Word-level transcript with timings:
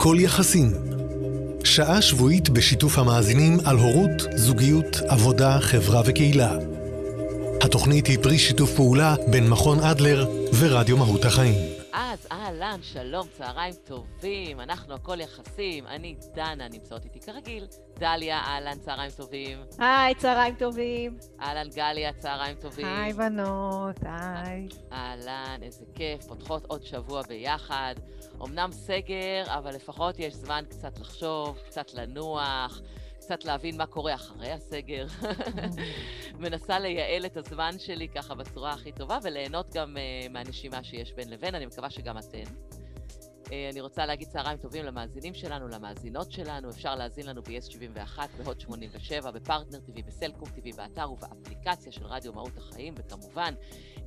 הכל 0.00 0.16
יחסים. 0.20 0.72
שעה 1.64 2.02
שבועית 2.02 2.48
בשיתוף 2.48 2.98
המאזינים 2.98 3.58
על 3.66 3.76
הורות, 3.76 4.22
זוגיות, 4.36 4.96
עבודה, 5.08 5.58
חברה 5.60 6.02
וקהילה. 6.06 6.56
התוכנית 7.64 8.06
היא 8.06 8.18
פרי 8.22 8.38
שיתוף 8.38 8.74
פעולה 8.76 9.14
בין 9.30 9.48
מכון 9.48 9.80
אדלר 9.80 10.26
ורדיו 10.60 10.96
מהות 10.96 11.24
החיים. 11.24 11.54
אז 11.92 12.26
אהלן, 12.32 12.78
שלום, 12.82 13.26
צהריים 13.38 13.74
טובים, 13.84 14.60
אנחנו 14.60 14.94
הכל 14.94 15.20
יחסים, 15.20 15.86
אני 15.86 16.14
דנה, 16.34 16.68
נמצאות 16.68 17.04
איתי 17.04 17.20
כרגיל. 17.20 17.66
דליה, 17.98 18.38
אהלן, 18.38 18.78
צהריים 18.78 19.10
טובים. 19.16 19.58
היי, 19.78 20.14
צהריים 20.14 20.54
טובים. 20.54 21.16
אהלן, 21.42 21.68
גליה, 21.74 22.12
צהריים 22.12 22.56
טובים. 22.60 22.86
היי, 22.86 23.12
בנות, 23.12 23.96
היי. 24.04 24.68
אהלן, 24.92 25.60
איזה 25.62 25.84
כיף, 25.94 26.26
פותחות 26.26 26.64
עוד 26.68 26.84
שבוע 26.84 27.22
ביחד. 27.22 27.94
אמנם 28.42 28.72
סגר, 28.72 29.44
אבל 29.46 29.74
לפחות 29.74 30.18
יש 30.18 30.34
זמן 30.34 30.64
קצת 30.68 30.98
לחשוב, 30.98 31.58
קצת 31.66 31.94
לנוח. 31.94 32.80
קצת 33.30 33.44
להבין 33.44 33.76
מה 33.76 33.86
קורה 33.86 34.14
אחרי 34.14 34.52
הסגר. 34.52 35.06
מנסה 36.40 36.78
לייעל 36.78 37.26
את 37.26 37.36
הזמן 37.36 37.78
שלי 37.78 38.08
ככה 38.08 38.34
בצורה 38.34 38.72
הכי 38.72 38.92
טובה, 38.92 39.18
וליהנות 39.22 39.74
גם 39.74 39.96
uh, 39.96 40.32
מהנשימה 40.32 40.84
שיש 40.84 41.12
בין 41.12 41.30
לבין, 41.30 41.54
אני 41.54 41.66
מקווה 41.66 41.90
שגם 41.90 42.18
אתן. 42.18 42.44
Uh, 43.50 43.52
אני 43.72 43.80
רוצה 43.80 44.06
להגיד 44.06 44.28
צהריים 44.28 44.58
טובים 44.58 44.84
למאזינים 44.84 45.34
שלנו, 45.34 45.68
למאזינות 45.68 46.32
שלנו. 46.32 46.70
אפשר 46.70 46.94
להאזין 46.94 47.26
לנו 47.26 47.42
ב-yes71, 47.42 48.18
בהוט 48.38 48.60
87, 48.60 49.30
בפרטנר 49.30 49.78
TV, 49.78 50.02
בסלקום 50.06 50.48
TV, 50.48 50.76
באתר 50.76 51.12
ובאפליקציה 51.12 51.92
של 51.92 52.06
רדיו 52.06 52.32
מהות 52.32 52.56
החיים, 52.56 52.94
וכמובן, 52.96 53.54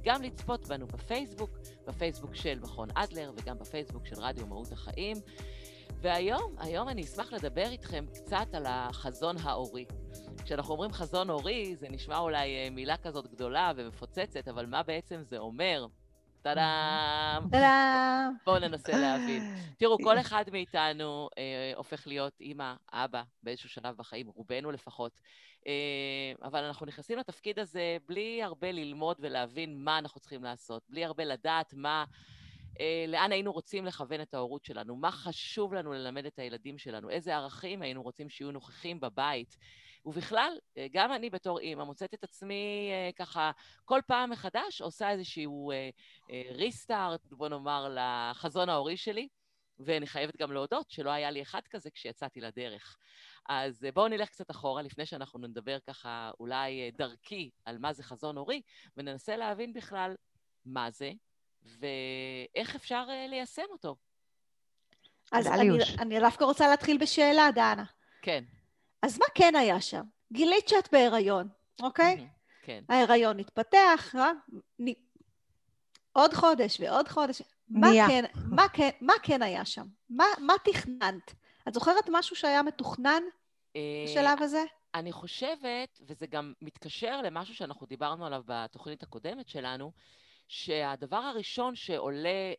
גם 0.04 0.22
לצפות 0.22 0.68
בנו 0.68 0.88
בפייסבוק, 0.88 1.50
בפייסבוק 1.88 2.36
של 2.36 2.60
מכון 2.60 2.90
אדלר, 2.94 3.32
וגם 3.38 3.60
בפייסבוק 3.60 4.06
של 4.06 4.16
רדיו 4.20 4.48
מהות 4.48 4.72
החיים. 4.72 5.18
והיום, 6.02 6.56
היום 6.60 6.90
אני 6.90 7.02
אשמח 7.02 7.34
לדבר 7.34 7.68
איתכם 7.70 8.06
קצת 8.14 8.48
על 8.54 8.66
החזון 8.68 9.36
ההורי. 9.38 9.86
כשאנחנו 10.44 10.74
אומרים 10.74 10.92
חזון 10.92 11.30
הורי, 11.30 11.76
זה 11.76 11.90
נשמע 11.90 12.18
אולי 12.18 12.56
אה, 12.56 12.70
מילה 12.70 12.98
כזאת 12.98 13.28
גדולה 13.28 13.72
ומפוצצת, 13.76 14.48
אבל 14.48 14.66
מה 14.66 14.84
בעצם 14.84 15.22
זה 15.30 15.38
אומר? 15.38 15.86
טאדאם. 16.44 17.50
טאדאם. 17.52 18.34
בואו 18.46 18.60
ננסה 18.60 18.92
להבין. 18.98 19.56
תראו, 19.78 19.98
כל 20.04 20.20
אחד 20.20 20.44
מאיתנו 20.52 21.30
אה, 21.38 21.72
הופך 21.76 22.08
להיות 22.08 22.42
אימא, 22.42 22.74
אבא, 22.94 23.24
באיזשהו 23.44 23.70
שלב 23.70 23.98
בחיים, 23.98 24.28
רובנו 24.28 24.72
לפחות. 24.72 25.20
אה, 25.68 26.48
אבל 26.48 26.64
אנחנו 26.64 26.86
נכנסים 26.86 27.18
לתפקיד 27.18 27.60
הזה 27.60 27.98
בלי 28.08 28.44
הרבה 28.44 28.72
ללמוד 28.72 29.18
ולהבין 29.20 29.84
מה 29.84 29.98
אנחנו 29.98 30.20
צריכים 30.20 30.44
לעשות, 30.44 30.84
בלי 30.90 31.06
הרבה 31.06 31.26
לדעת 31.26 31.74
מה... 31.74 32.06
אה, 32.80 33.06
לאן 33.08 33.32
היינו 33.32 33.52
רוצים 33.52 33.86
לכוון 33.86 34.22
את 34.22 34.34
ההורות 34.34 34.66
שלנו, 34.66 34.96
מה 34.96 35.12
חשוב 35.12 35.74
לנו 35.74 35.94
ללמד 35.94 36.26
את 36.26 36.40
הילדים 36.40 36.78
שלנו, 36.78 37.10
איזה 37.10 37.36
ערכים 37.36 37.82
היינו 37.82 38.04
רוצים 38.04 38.30
שיהיו 38.30 38.52
נוכחים 38.52 39.00
בבית. 39.00 39.58
ובכלל, 40.06 40.58
אה, 40.78 40.88
גם 40.92 41.14
אני 41.14 41.30
בתור 41.30 41.60
אימא 41.60 41.84
מוצאת 41.84 42.14
את 42.14 42.24
עצמי 42.24 42.90
אה, 42.92 43.10
ככה 43.16 43.52
כל 43.86 44.00
פעם 44.08 44.30
מחדש 44.30 44.82
עושה 44.82 45.10
איזשהו 45.10 45.72
ריסטארט, 46.52 47.22
בוא 47.32 47.50
נאמר, 47.50 47.96
לחזון 47.98 48.70
ההורי 48.70 48.98
שלי, 48.98 49.28
ואני 49.80 50.08
חייבת 50.08 50.38
גם 50.38 50.52
להודות 50.52 50.90
שלא 50.90 51.10
היה 51.10 51.32
לי 51.32 51.42
אחד 51.42 51.62
כזה 51.70 51.92
כשיצאתי 51.92 52.42
לדרך. 52.42 52.98
אז 53.50 53.88
בואו 53.94 54.08
נלך 54.08 54.30
קצת 54.30 54.52
אחורה, 54.52 54.82
לפני 54.82 55.06
שאנחנו 55.06 55.40
נדבר 55.40 55.78
ככה 55.88 56.32
אולי 56.40 56.92
דרכי 56.92 57.50
על 57.66 57.78
מה 57.78 57.94
זה 57.94 58.04
חזון 58.04 58.38
הורי, 58.38 58.62
וננסה 58.98 59.38
להבין 59.38 59.74
בכלל 59.74 60.16
מה 60.66 60.92
זה, 60.92 61.12
ואיך 61.66 62.76
אפשר 62.76 63.06
uh, 63.08 63.30
ליישם 63.30 63.66
אותו. 63.72 63.96
אז 65.32 65.48
אני, 65.48 65.70
אני 66.00 66.20
דווקא 66.20 66.44
רוצה 66.44 66.68
להתחיל 66.68 66.98
בשאלה, 66.98 67.50
דנה. 67.56 67.84
כן. 68.22 68.44
אז 69.02 69.20
מה 69.20 69.26
כן 69.36 69.56
היה 69.56 69.82
שם? 69.82 70.04
גילית 70.32 70.68
שאת 70.68 70.92
בהיריון, 70.92 71.48
אוקיי? 71.82 72.28
כן. 72.64 72.84
ההיריון 72.90 73.40
התפתח, 73.40 74.16
אה? 74.16 74.32
נ... 74.80 74.86
עוד 76.14 76.34
חודש 76.34 76.80
ועוד 76.80 77.08
חודש. 77.08 77.42
מה 77.70 77.88
כן, 78.08 78.26
מה, 78.50 78.70
כן, 78.70 78.90
מה 79.02 79.14
כן 79.24 79.42
היה 79.42 79.66
שם? 79.66 79.86
מה, 80.10 80.26
מה 80.40 80.54
תכננת? 80.64 81.34
את 81.68 81.74
זוכרת 81.74 82.10
משהו 82.12 82.36
שהיה 82.36 82.64
מתוכנן 82.64 83.24
אה, 83.76 83.82
בשלב 84.08 84.42
הזה? 84.42 84.64
אני 84.96 85.12
חושבת, 85.12 86.00
וזה 86.08 86.28
גם 86.28 86.54
מתקשר 86.62 87.22
למשהו 87.22 87.56
שאנחנו 87.56 87.88
דיברנו 87.88 88.26
עליו 88.26 88.42
בתוכנית 88.46 89.04
הקודמת 89.04 89.50
שלנו, 89.50 89.92
שהדבר 90.54 91.18
הראשון 91.18 91.76
שעולה, 91.76 92.54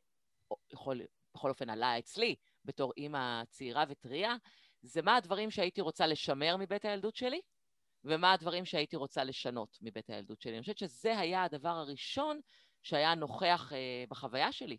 יכול, 0.73 1.01
בכל 1.35 1.49
אופן 1.49 1.71
עלה 1.71 1.99
אצלי, 1.99 2.35
בתור 2.65 2.93
אימא 2.97 3.45
צעירה 3.45 3.85
וטריה, 3.89 4.37
זה 4.83 5.03
מה 5.03 5.17
הדברים 5.17 5.51
שהייתי 5.51 5.81
רוצה 5.81 6.07
לשמר 6.07 6.57
מבית 6.57 6.85
הילדות 6.85 7.17
שלי, 7.17 7.41
ומה 8.05 8.33
הדברים 8.33 8.65
שהייתי 8.65 8.97
רוצה 8.97 9.25
לשנות 9.25 9.79
מבית 9.83 10.11
הילדות 10.11 10.41
שלי. 10.41 10.53
אני 10.53 10.61
חושבת 10.61 10.79
שזה 10.79 11.19
היה 11.19 11.45
הדבר 11.45 11.69
הראשון 11.69 12.41
שהיה 12.83 13.15
נוכח 13.15 13.73
אה, 13.73 14.05
בחוויה 14.09 14.53
שלי, 14.53 14.79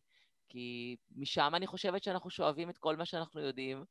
כי 0.49 0.95
משם 1.15 1.51
אני 1.55 1.67
חושבת 1.67 2.03
שאנחנו 2.03 2.29
שואבים 2.29 2.69
את 2.69 2.77
כל 2.77 2.95
מה 2.95 3.05
שאנחנו 3.05 3.41
יודעים, 3.41 3.85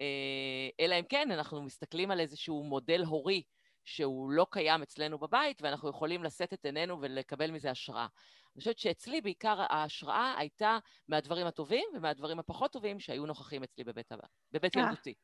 אה, 0.00 0.68
אלא 0.80 0.94
אם 0.94 1.04
כן 1.08 1.30
אנחנו 1.30 1.62
מסתכלים 1.62 2.10
על 2.10 2.20
איזשהו 2.20 2.64
מודל 2.64 3.04
הורי 3.04 3.42
שהוא 3.88 4.30
לא 4.30 4.46
קיים 4.50 4.82
אצלנו 4.82 5.18
בבית, 5.18 5.62
ואנחנו 5.62 5.88
יכולים 5.88 6.24
לשאת 6.24 6.52
את 6.52 6.64
עינינו 6.64 7.00
ולקבל 7.00 7.50
מזה 7.50 7.70
השראה. 7.70 8.06
אני 8.54 8.60
חושבת 8.60 8.78
שאצלי 8.78 9.20
בעיקר 9.20 9.64
ההשראה 9.68 10.34
הייתה 10.38 10.78
מהדברים 11.08 11.46
הטובים 11.46 11.84
ומהדברים 11.94 12.38
הפחות 12.38 12.72
טובים 12.72 13.00
שהיו 13.00 13.26
נוכחים 13.26 13.62
אצלי 13.62 13.84
בבית, 13.84 14.12
בבית 14.52 14.76
אה. 14.76 14.82
ילדותי. 14.82 15.14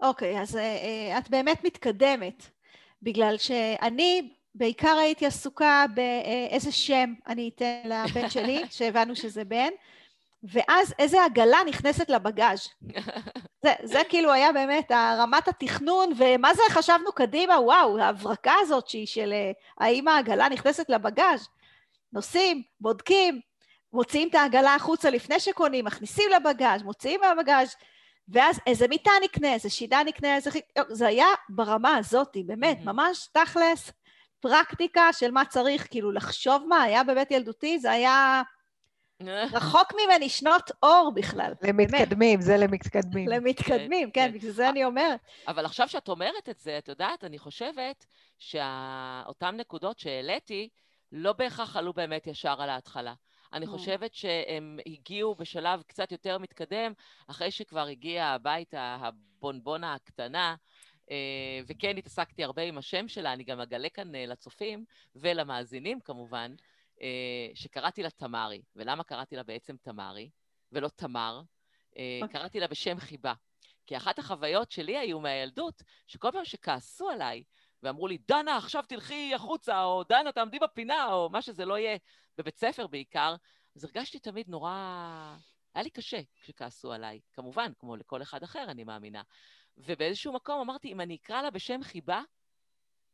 אוקיי, 0.00 0.40
אז 0.40 0.56
uh, 0.56 1.18
את 1.18 1.30
באמת 1.30 1.64
מתקדמת, 1.64 2.50
בגלל 3.02 3.38
שאני 3.38 4.34
בעיקר 4.54 4.96
הייתי 5.00 5.26
עסוקה 5.26 5.84
באיזה 5.94 6.72
שם 6.72 7.14
אני 7.26 7.50
אתן 7.54 7.82
לבן 7.84 8.30
שלי, 8.30 8.62
שהבנו 8.76 9.16
שזה 9.16 9.44
בן, 9.44 9.70
ואז 10.42 10.94
איזה 10.98 11.24
עגלה 11.24 11.58
נכנסת 11.68 12.08
לבגאז'. 12.08 12.68
זה, 13.62 13.72
זה 13.82 14.00
כאילו 14.08 14.32
היה 14.32 14.52
באמת 14.52 14.92
רמת 14.92 15.48
התכנון, 15.48 16.12
ומה 16.16 16.54
זה 16.54 16.62
חשבנו 16.70 17.12
קדימה, 17.12 17.60
וואו, 17.60 17.98
ההברקה 17.98 18.54
הזאת 18.60 18.88
שהיא 18.88 19.06
של 19.06 19.32
האם 19.78 20.08
העגלה 20.08 20.48
נכנסת 20.48 20.90
לבגאז'. 20.90 21.48
נוסעים, 22.12 22.62
בודקים, 22.80 23.40
מוציאים 23.92 24.28
את 24.28 24.34
העגלה 24.34 24.74
החוצה 24.74 25.10
לפני 25.10 25.40
שקונים, 25.40 25.84
מכניסים 25.84 26.30
לבגאז', 26.30 26.82
מוציאים 26.82 27.20
מהבגאז', 27.20 27.74
ואז 28.28 28.60
איזה 28.66 28.88
מיטה 28.88 29.10
נקנה, 29.24 29.54
איזה 29.54 29.70
שידה 29.70 30.02
נקנה, 30.06 30.36
איזה... 30.36 30.50
זה 30.88 31.06
היה 31.06 31.26
ברמה 31.48 31.96
הזאת, 31.96 32.36
באמת, 32.46 32.78
mm-hmm. 32.78 32.84
ממש 32.84 33.28
תכלס, 33.32 33.92
פרקטיקה 34.40 35.12
של 35.12 35.30
מה 35.30 35.44
צריך, 35.44 35.86
כאילו 35.90 36.12
לחשוב 36.12 36.62
מה 36.68 36.82
היה 36.82 37.04
בבית 37.04 37.30
ילדותי, 37.30 37.78
זה 37.78 37.90
היה 37.90 38.42
רחוק 39.56 39.92
ממני 39.94 40.28
שנות 40.28 40.70
אור 40.82 41.12
בכלל. 41.14 41.52
למתקדמים, 41.62 42.40
זה 42.40 42.56
למתקדמים. 42.56 43.28
למתקדמים, 43.28 44.10
כן, 44.10 44.28
כן, 44.28 44.38
בגלל 44.38 44.50
זה 44.50 44.68
אני 44.68 44.84
אומרת. 44.84 45.20
אבל 45.48 45.64
עכשיו 45.64 45.88
שאת 45.88 46.08
אומרת 46.08 46.48
את 46.48 46.58
זה, 46.58 46.78
את 46.78 46.88
יודעת, 46.88 47.24
אני 47.24 47.38
חושבת 47.38 48.06
שאותן 48.38 49.56
נקודות 49.56 49.98
שהעליתי, 49.98 50.68
לא 51.12 51.32
בהכרח 51.32 51.76
עלו 51.76 51.92
באמת 51.92 52.26
ישר 52.26 52.62
על 52.62 52.70
ההתחלה. 52.70 53.14
אני 53.52 53.66
חושבת 53.66 54.14
שהם 54.14 54.78
הגיעו 54.86 55.34
בשלב 55.34 55.82
קצת 55.82 56.12
יותר 56.12 56.38
מתקדם, 56.38 56.92
אחרי 57.26 57.50
שכבר 57.50 57.86
הגיעה 57.86 58.34
הביתה 58.34 58.96
הבונבונה 59.00 59.94
הקטנה, 59.94 60.54
אה, 61.10 61.60
וכן 61.66 61.96
התעסקתי 61.96 62.44
הרבה 62.44 62.62
עם 62.62 62.78
השם 62.78 63.08
שלה, 63.08 63.32
אני 63.32 63.44
גם 63.44 63.60
אגלה 63.60 63.88
כאן 63.88 64.14
אה, 64.14 64.26
לצופים 64.26 64.84
ולמאזינים 65.16 66.00
כמובן, 66.00 66.54
שקראתי 67.54 68.02
לה 68.02 68.10
תמרי. 68.10 68.62
ולמה 68.76 69.04
קראתי 69.04 69.36
לה 69.36 69.42
בעצם 69.42 69.76
תמרי, 69.82 70.30
ולא 70.72 70.88
תמר? 70.88 71.42
Okay. 71.42 71.94
אוקיי. 72.22 72.40
קראתי 72.40 72.60
לה 72.60 72.66
בשם 72.66 73.00
חיבה. 73.00 73.34
כי 73.86 73.96
אחת 73.96 74.18
החוויות 74.18 74.70
שלי 74.70 74.98
היו 74.98 75.20
מהילדות, 75.20 75.82
שכל 76.06 76.30
פעם 76.32 76.44
שכעסו 76.44 77.08
עליי, 77.08 77.42
ואמרו 77.82 78.08
לי, 78.08 78.18
דנה, 78.28 78.56
עכשיו 78.56 78.84
תלכי 78.88 79.34
החוצה, 79.34 79.84
או 79.84 80.04
דנה, 80.04 80.32
תעמדי 80.32 80.58
בפינה, 80.58 81.12
או 81.12 81.30
מה 81.30 81.42
שזה 81.42 81.64
לא 81.64 81.78
יהיה, 81.78 81.96
בבית 82.38 82.58
ספר 82.58 82.86
בעיקר, 82.86 83.34
אז 83.76 83.84
הרגשתי 83.84 84.18
תמיד 84.18 84.48
נורא... 84.48 85.36
היה 85.74 85.84
לי 85.84 85.90
קשה 85.90 86.20
כשכעסו 86.42 86.92
עליי, 86.92 87.20
כמובן, 87.32 87.72
כמו 87.78 87.96
לכל 87.96 88.22
אחד 88.22 88.42
אחר, 88.42 88.64
אני 88.68 88.84
מאמינה. 88.84 89.22
ובאיזשהו 89.76 90.32
מקום 90.32 90.60
אמרתי, 90.60 90.92
אם 90.92 91.00
אני 91.00 91.16
אקרא 91.16 91.42
לה 91.42 91.50
בשם 91.50 91.82
חיבה, 91.82 92.22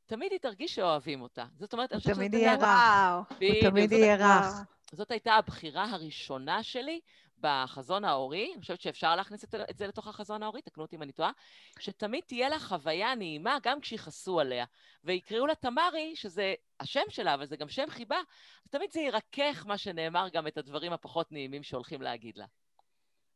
תמיד 0.09 0.33
היא 0.33 0.41
תרגיש 0.41 0.75
שאוהבים 0.75 1.23
אותה. 1.23 1.45
זאת 1.59 1.73
אומרת, 1.73 1.93
אני 1.93 2.01
חושבת 2.01 2.15
שזה... 2.15 2.25
תמיד 2.25 2.35
יהיה 2.35 2.55
רע. 2.55 3.23
הוא 3.41 3.71
תמיד 3.71 3.93
יהיה 3.93 4.17
רך. 4.17 4.55
זאת 4.93 5.11
הייתה 5.11 5.35
הבחירה 5.35 5.85
הראשונה 5.91 6.63
שלי 6.63 7.01
בחזון 7.41 8.05
ההורי, 8.05 8.51
אני 8.55 8.61
חושבת 8.61 8.81
שאפשר 8.81 9.17
להכניס 9.17 9.45
את, 9.45 9.55
זה 9.77 9.87
לתוך 9.87 10.09
החזון 10.09 10.43
ההורי, 10.43 10.63
תקנו 10.63 10.83
אותי 10.83 10.97
אם 10.97 11.03
אני 11.03 11.13
טועה, 11.13 11.31
שתמיד 11.79 12.25
תהיה 12.27 12.49
לה 12.49 12.59
חוויה 12.59 13.15
נעימה 13.15 13.59
גם 13.63 13.81
כשיכעסו 13.81 14.41
עליה. 14.41 14.65
ויקראו 15.05 15.47
לה 15.47 15.55
תמרי, 15.55 16.13
שזה 16.15 16.55
השם 16.81 17.01
שלה, 17.09 17.35
אבל 17.35 17.47
זה 17.47 17.57
גם 17.57 17.69
שם 17.69 17.87
חיבה, 17.89 18.19
אז 18.65 18.71
תמיד 18.71 18.93
זה 18.93 19.01
ירכך, 19.01 19.67
מה 19.67 19.79
שנאמר, 19.79 20.29
גם 20.33 20.47
את 20.47 20.59
הדברים 20.59 20.93
הפחות 20.93 21.33
נעימים 21.33 21.63
שהולכים 21.63 22.03
להגיד 22.03 22.37
לה. 22.37 22.47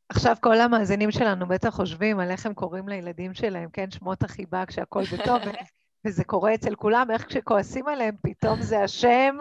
עכשיו 0.09 0.37
כל 0.41 0.61
המאזינים 0.61 1.11
שלנו 1.11 1.49
בטח 1.49 1.69
חושבים 1.69 2.21
על 2.21 2.31
איך 2.31 2.47
הם 2.47 2.55
קוראים 2.55 2.89
לילדים 2.89 3.35
שלהם, 3.35 3.71
כן? 3.71 3.91
שמות 3.91 4.23
החיבה 4.23 4.67
כשהכול 4.67 5.05
בטוב, 5.05 5.43
וזה 6.05 6.25
קורה 6.25 6.55
אצל 6.55 6.75
כולם, 6.75 7.11
איך 7.11 7.27
כשכועסים 7.27 7.89
עליהם 7.89 8.15
פתאום 8.23 8.63
זה 8.63 8.83
השם, 8.83 9.37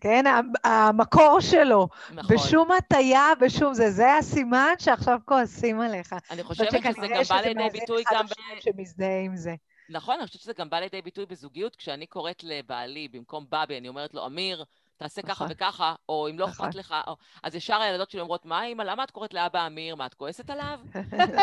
כן? 0.00 0.24
המקור 0.64 1.40
שלו. 1.40 1.88
נכון. 2.10 2.36
בשום 2.36 2.72
הטיה, 2.72 3.32
בשום 3.40 3.74
זה, 3.74 3.90
זה 3.90 4.16
הסימן 4.16 4.74
שעכשיו 4.78 5.18
כועסים 5.24 5.80
עליך. 5.80 6.14
אני 6.30 6.42
חושבת 6.42 6.68
שזה 6.70 7.06
גם 7.08 7.22
בא 7.28 7.40
לידי 7.40 7.68
ביטוי 7.72 8.04
גם... 8.12 8.26
ב... 8.26 8.60
שמזדהה 8.60 9.20
עם 9.20 9.36
זה. 9.36 9.54
נכון, 9.88 10.14
אני 10.18 10.26
חושבת 10.26 10.42
שזה 10.42 10.52
גם 10.58 10.70
בא 10.70 10.76
לידי 10.76 11.02
ביטוי 11.02 11.26
בזוגיות, 11.26 11.76
כשאני 11.76 12.06
קוראת 12.06 12.44
לבעלי, 12.44 13.08
במקום 13.08 13.46
בבי, 13.50 13.78
אני 13.78 13.88
אומרת 13.88 14.14
לו, 14.14 14.26
אמיר, 14.26 14.64
תעשה 14.96 15.22
ככה 15.22 15.30
נכון. 15.30 15.46
וככה, 15.50 15.94
או 16.08 16.28
אם 16.30 16.38
לא 16.38 16.44
אכפת 16.44 16.60
נכון. 16.60 16.80
לך, 16.80 16.94
או... 17.06 17.16
אז 17.42 17.54
ישר 17.54 17.80
הילדות 17.80 18.10
שלי 18.10 18.20
אומרות, 18.20 18.44
מה 18.44 18.64
אמא, 18.64 18.82
למה 18.82 19.04
את 19.04 19.10
קוראת 19.10 19.34
לאבא 19.34 19.66
אמיר? 19.66 19.94
מה, 19.94 20.06
את 20.06 20.14
כועסת 20.14 20.50
עליו? 20.50 20.80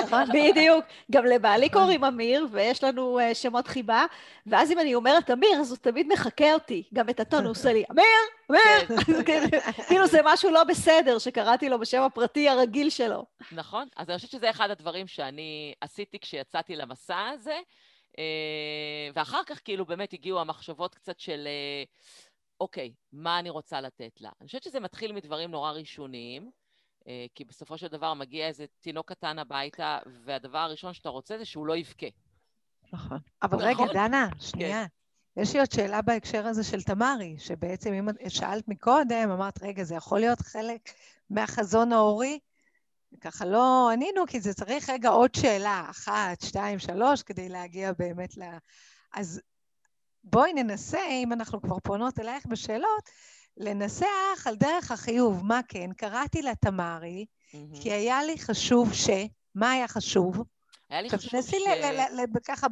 נכון, 0.03 0.23
בדיוק. 0.35 0.85
גם 1.11 1.25
לבעלי 1.25 1.69
קוראים 1.69 2.03
אמיר, 2.03 2.47
ויש 2.51 2.83
לנו 2.83 3.19
uh, 3.19 3.35
שמות 3.35 3.67
חיבה, 3.67 4.05
ואז 4.45 4.71
אם 4.71 4.79
אני 4.79 4.95
אומרת 4.95 5.31
אמיר, 5.31 5.59
אז 5.59 5.71
הוא 5.71 5.77
תמיד 5.77 6.07
מחקה 6.07 6.53
אותי. 6.53 6.83
גם 6.93 7.09
את 7.09 7.19
הטון 7.19 7.43
הוא 7.43 7.51
עושה 7.51 7.73
לי, 7.73 7.83
אמיר, 7.91 8.05
אמיר! 8.51 9.01
כן, 9.25 9.45
כאילו 9.87 10.07
זה 10.07 10.19
משהו 10.23 10.51
לא 10.51 10.63
בסדר, 10.63 11.19
שקראתי 11.19 11.69
לו 11.69 11.79
בשם 11.79 12.01
הפרטי 12.01 12.49
הרגיל 12.49 12.89
שלו. 12.89 13.25
נכון, 13.51 13.87
אז 13.97 14.09
אני 14.09 14.17
חושבת 14.17 14.31
שזה 14.31 14.49
אחד 14.49 14.69
הדברים 14.69 15.07
שאני 15.07 15.73
עשיתי 15.81 16.19
כשיצאתי 16.19 16.75
למסע 16.75 17.29
הזה, 17.33 17.59
אה, 18.19 19.09
ואחר 19.15 19.41
כך 19.45 19.61
כאילו 19.63 19.85
באמת 19.85 20.13
הגיעו 20.13 20.39
המחשבות 20.39 20.95
קצת 20.95 21.19
של... 21.19 21.47
אה, 21.47 21.83
אוקיי, 22.63 22.93
מה 23.13 23.39
אני 23.39 23.49
רוצה 23.49 23.81
לתת 23.81 24.21
לה? 24.21 24.29
אני 24.41 24.47
חושבת 24.47 24.63
שזה 24.63 24.79
מתחיל 24.79 25.11
מדברים 25.11 25.51
נורא 25.51 25.71
ראשוניים, 25.71 26.51
אה, 27.07 27.25
כי 27.35 27.45
בסופו 27.45 27.77
של 27.77 27.87
דבר 27.87 28.13
מגיע 28.13 28.47
איזה 28.47 28.65
תינוק 28.81 29.11
קטן 29.11 29.39
הביתה, 29.39 29.99
והדבר 30.25 30.57
הראשון 30.57 30.93
שאתה 30.93 31.09
רוצה 31.09 31.37
זה 31.37 31.45
שהוא 31.45 31.67
לא 31.67 31.77
יבכה. 31.77 32.05
נכון. 32.93 33.17
אבל 33.41 33.71
נכון? 33.71 33.87
רגע, 33.87 33.93
דנה, 33.93 34.29
שנייה. 34.39 34.85
כן. 35.35 35.41
יש 35.41 35.53
לי 35.53 35.59
עוד 35.59 35.71
שאלה 35.71 36.01
בהקשר 36.01 36.47
הזה 36.47 36.63
של 36.63 36.81
תמרי, 36.81 37.35
שבעצם 37.39 37.93
אם 37.93 38.29
שאלת 38.29 38.67
מקודם, 38.67 39.29
אמרת, 39.31 39.63
רגע, 39.63 39.83
זה 39.83 39.95
יכול 39.95 40.19
להיות 40.19 40.39
חלק 40.39 40.89
מהחזון 41.29 41.93
ההורי? 41.93 42.39
ככה 43.21 43.45
לא 43.45 43.89
ענינו, 43.93 44.27
כי 44.27 44.39
זה 44.39 44.53
צריך 44.53 44.89
רגע 44.89 45.09
עוד 45.09 45.35
שאלה, 45.35 45.85
אחת, 45.89 46.41
שתיים, 46.41 46.79
שלוש, 46.79 47.23
כדי 47.23 47.49
להגיע 47.49 47.91
באמת 47.97 48.37
ל... 48.37 48.43
אז 49.13 49.41
בואי 50.23 50.53
ננסה, 50.53 51.07
אם 51.09 51.33
אנחנו 51.33 51.61
כבר 51.61 51.79
פונות 51.79 52.19
אלייך 52.19 52.45
בשאלות, 52.45 53.09
לנסח 53.57 54.45
על 54.45 54.55
דרך 54.55 54.91
החיוב. 54.91 55.45
מה 55.45 55.59
כן? 55.67 55.93
קראתי 55.97 56.41
לה 56.41 56.55
תמרי, 56.55 57.25
mm-hmm. 57.25 57.81
כי 57.81 57.91
היה 57.91 58.23
לי 58.23 58.39
חשוב 58.39 58.93
ש... 58.93 59.09
מה 59.55 59.71
היה 59.71 59.87
חשוב? 59.87 60.43
היה 60.89 61.01
לי 61.01 61.09
חשוב 61.09 61.41
ש... 61.41 61.53
ככה 62.47 62.67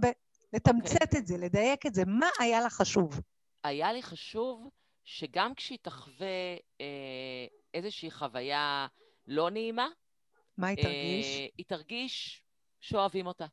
לתמצת 0.54 0.96
okay. 0.96 1.04
אוקיי. 1.04 1.20
את 1.20 1.28
זה, 1.28 1.38
לדייק 1.38 1.86
את 1.86 1.94
זה. 1.94 2.04
מה 2.08 2.30
היה 2.40 2.62
לך 2.62 2.74
חשוב? 2.74 3.22
היה 3.64 3.94
לי 3.94 4.04
חשוב 4.04 4.70
שגם 5.06 5.56
כשהיא 5.56 5.78
תחווה 5.82 6.56
אה, 6.82 7.46
איזושהי 7.74 8.12
חוויה 8.12 8.88
לא 9.28 9.50
נעימה, 9.50 9.88
מה 10.58 10.68
היא 10.68 10.78
תרגיש? 10.78 11.26
אה, 11.26 11.48
היא 11.58 11.66
תרגיש 11.68 12.44
שאוהבים 12.80 13.28
אותה. 13.28 13.46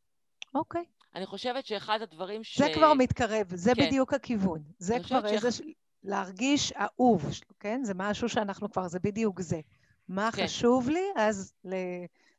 אוקיי. 0.54 0.82
Okay. 0.82 0.97
אני 1.14 1.26
חושבת 1.26 1.66
שאחד 1.66 2.02
הדברים 2.02 2.44
ש... 2.44 2.58
זה 2.58 2.66
כבר 2.74 2.94
מתקרב, 2.94 3.46
זה 3.54 3.74
כן. 3.74 3.86
בדיוק 3.86 4.14
הכיוון. 4.14 4.62
זה 4.78 4.96
כבר 5.06 5.26
איזה... 5.26 5.50
ש... 5.52 5.60
להרגיש 6.04 6.72
אהוב, 6.72 7.24
כן? 7.60 7.80
זה 7.84 7.92
משהו 7.96 8.28
שאנחנו 8.28 8.70
כבר, 8.70 8.88
זה 8.88 8.98
בדיוק 8.98 9.40
זה. 9.40 9.60
מה 10.08 10.30
כן. 10.32 10.44
חשוב 10.44 10.88
לי? 10.88 11.04
אז 11.16 11.52
ל... 11.64 11.74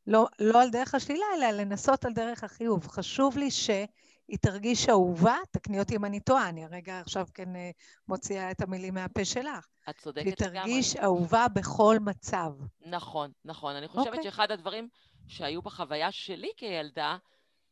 לא, 0.08 0.28
לא 0.40 0.62
על 0.62 0.70
דרך 0.70 0.96
השלילה, 0.96 1.26
אלא 1.38 1.52
לנסות 1.52 2.06
על 2.06 2.14
דרך 2.14 2.44
החיוב. 2.44 2.88
חשוב 2.88 3.38
לי 3.38 3.52
שהיא 3.52 4.38
תרגיש 4.42 4.90
אהובה, 4.90 5.36
תקני 5.52 5.80
אותי 5.80 5.96
אם 5.96 6.06
אני 6.06 6.20
טועה, 6.20 6.50
אני 6.50 6.66
הרגע 6.66 7.00
עכשיו 7.00 7.28
כן 7.34 7.56
אה, 7.56 7.72
מוציאה 8.08 8.52
את 8.52 8.62
המילים 8.62 8.94
מהפה 8.94 9.26
שלך. 9.26 9.68
את 9.90 9.98
צודקת 9.98 10.26
לגמרי. 10.26 10.50
והיא 10.50 10.64
תרגיש 10.64 10.96
אהובה 10.96 11.48
בכל 11.48 11.98
מצב. 12.02 12.52
נכון, 12.86 13.32
נכון. 13.46 13.76
אני 13.76 13.88
חושבת 13.88 14.06
okay. 14.06 14.10
אוקיי. 14.10 14.24
שאחד 14.24 14.52
הדברים 14.52 14.88
שהיו 15.28 15.62
בחוויה 15.62 16.12
שלי 16.12 16.50
כילדה, 16.58 17.18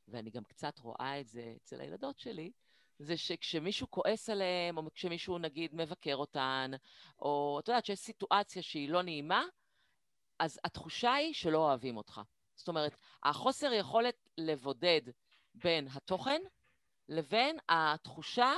ואני 0.08 0.30
גם 0.30 0.44
קצת 0.44 0.80
רואה 0.80 1.20
את 1.20 1.28
זה 1.28 1.54
אצל 1.58 1.82
הילדות 1.82 2.20
שלי, 2.20 2.52
זה 3.00 3.18
שכשמישהו 3.18 3.92
כועס 3.92 4.30
עליהם, 4.30 4.78
או 4.78 4.94
כשמישהו 4.94 5.38
נגיד 5.38 5.76
מבקר 5.76 6.16
אותן, 6.16 6.72
או 7.20 7.60
את 7.60 7.68
יודעת 7.68 7.86
שיש 7.86 8.00
סיטואציה 8.00 8.62
שהיא 8.62 8.90
לא 8.90 9.02
נעימה, 9.02 9.44
אז 10.40 10.60
התחושה 10.64 11.14
היא 11.14 11.34
שלא 11.34 11.58
אוהבים 11.58 11.98
אותך. 11.98 12.22
זאת 12.56 12.68
אומרת, 12.68 12.96
החוסר 13.24 13.74
יכולת 13.74 14.30
לבודד 14.38 15.02
בין 15.56 15.88
התוכן 15.92 16.42
לבין 17.10 17.58
התחושה 17.70 18.54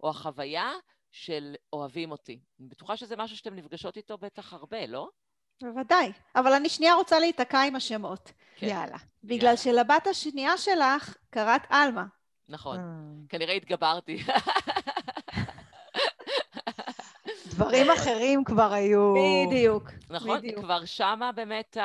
או 0.00 0.10
החוויה 0.10 0.72
של 1.10 1.54
אוהבים 1.72 2.10
אותי. 2.10 2.40
אני 2.60 2.68
בטוחה 2.68 2.96
שזה 2.96 3.16
משהו 3.16 3.36
שאתן 3.36 3.54
נפגשות 3.54 3.96
איתו 3.96 4.18
בטח 4.18 4.52
הרבה, 4.52 4.86
לא? 4.86 5.08
בוודאי, 5.62 6.12
אבל 6.36 6.52
אני 6.52 6.68
שנייה 6.68 6.94
רוצה 6.94 7.18
להיתקע 7.18 7.62
עם 7.62 7.76
השמות. 7.76 8.32
כן. 8.56 8.66
יאללה. 8.66 8.96
בגלל 9.24 9.44
יאללה. 9.44 9.56
שלבת 9.56 10.06
השנייה 10.06 10.56
שלך 10.58 11.16
קראת 11.30 11.62
עלמה. 11.68 12.04
נכון, 12.48 12.76
mm. 12.76 13.28
כנראה 13.28 13.54
התגברתי. 13.54 14.22
דברים 17.54 17.90
אחרים 17.90 18.44
כבר 18.44 18.72
היו... 18.72 19.14
בדיוק. 19.46 19.90
נכון, 20.10 20.38
בדיוק. 20.38 20.60
כבר 20.60 20.84
שמה 20.84 21.32
באמת 21.32 21.76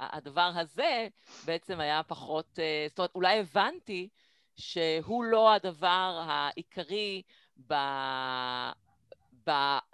הדבר 0.00 0.50
הזה 0.54 1.08
בעצם 1.44 1.80
היה 1.80 2.02
פחות... 2.02 2.58
אה, 2.58 2.86
זאת 2.88 2.98
אומרת, 2.98 3.14
אולי 3.14 3.38
הבנתי 3.38 4.08
שהוא 4.56 5.24
לא 5.24 5.54
הדבר 5.54 6.22
העיקרי 6.26 7.22
ב... 7.66 7.74
ב... 9.46 9.50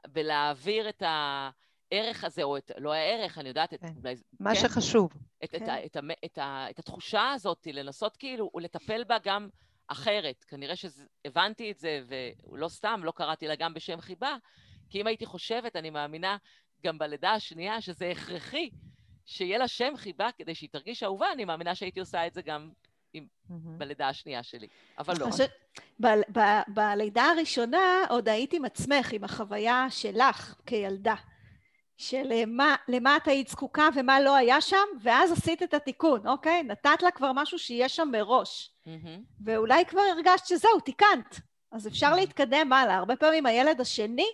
בלהעביר 0.09 0.89
את 0.89 1.03
ה... 1.03 1.51
הערך 1.93 2.25
הזה, 2.25 2.43
או 2.43 2.57
את, 2.57 2.71
לא 2.79 2.93
הערך, 2.93 3.39
אני 3.39 3.49
יודעת, 3.49 3.75
את, 3.75 3.81
כן. 3.81 3.93
אולי... 4.03 4.15
מה 4.41 4.55
כן? 4.55 4.61
שחשוב. 4.61 5.11
את, 5.45 5.51
כן. 5.51 5.65
את, 5.65 5.69
את, 5.69 5.97
את, 5.97 6.05
את, 6.25 6.39
את 6.71 6.79
התחושה 6.79 7.31
הזאת, 7.31 7.67
לנסות 7.73 8.17
כאילו, 8.17 8.51
ולטפל 8.55 9.05
בה 9.05 9.17
גם 9.25 9.49
אחרת. 9.89 10.45
כנראה 10.49 10.75
שהבנתי 10.77 11.71
את 11.71 11.79
זה, 11.79 12.01
ולא 12.53 12.69
סתם, 12.69 13.01
לא 13.05 13.11
קראתי 13.11 13.47
לה 13.47 13.55
גם 13.57 13.75
בשם 13.75 14.01
חיבה, 14.01 14.37
כי 14.91 15.01
אם 15.01 15.07
הייתי 15.07 15.27
חושבת, 15.27 15.77
אני 15.77 15.91
מאמינה 15.91 16.37
גם 16.85 16.99
בלידה 16.99 17.33
השנייה, 17.33 17.81
שזה 17.81 18.11
הכרחי 18.11 18.71
שיהיה 19.25 19.59
לה 19.59 19.69
שם 19.69 19.93
חיבה 19.97 20.29
כדי 20.39 20.55
שהיא 20.55 20.69
תרגיש 20.73 21.03
אהובה, 21.03 21.33
אני 21.33 21.45
מאמינה 21.45 21.75
שהייתי 21.75 22.01
עושה 22.01 22.27
את 22.27 22.35
זה 22.35 22.43
גם 22.43 22.71
עם, 23.13 23.27
mm-hmm. 23.27 23.53
בלידה 23.79 24.09
השנייה 24.09 24.43
שלי, 24.43 24.67
אבל 24.99 25.15
לא. 25.19 25.31
חושב, 25.31 25.47
ב- 26.01 26.39
ב- 26.39 26.63
בלידה 26.75 27.25
הראשונה 27.25 28.05
עוד 28.09 28.29
היית 28.29 28.53
עם 28.53 28.65
עצמך, 28.65 29.13
עם 29.13 29.25
החוויה 29.25 29.87
שלך 29.91 30.55
כילדה. 30.67 31.15
של 31.97 32.33
אה, 32.33 32.47
מה, 32.47 32.77
למה 32.89 33.17
את 33.17 33.29
היית 33.29 33.49
זקוקה 33.49 33.89
ומה 33.95 34.21
לא 34.21 34.37
היה 34.37 34.61
שם, 34.61 34.87
ואז 35.03 35.33
עשית 35.33 35.63
את 35.63 35.75
התיקון, 35.75 36.27
אוקיי? 36.27 36.63
נתת 36.63 37.03
לה 37.03 37.11
כבר 37.11 37.33
משהו 37.35 37.59
שיהיה 37.59 37.89
שם 37.89 38.09
מראש. 38.13 38.71
Mm-hmm. 38.87 39.21
ואולי 39.45 39.85
כבר 39.85 40.01
הרגשת 40.13 40.47
שזהו, 40.47 40.81
תיקנת. 40.85 41.41
אז 41.73 41.89
אפשר 41.89 42.13
mm-hmm. 42.13 42.17
להתקדם 42.17 42.73
הלאה. 42.73 42.97
הרבה 42.97 43.17
פעמים 43.17 43.47
הילד 43.47 43.81
השני 43.81 44.29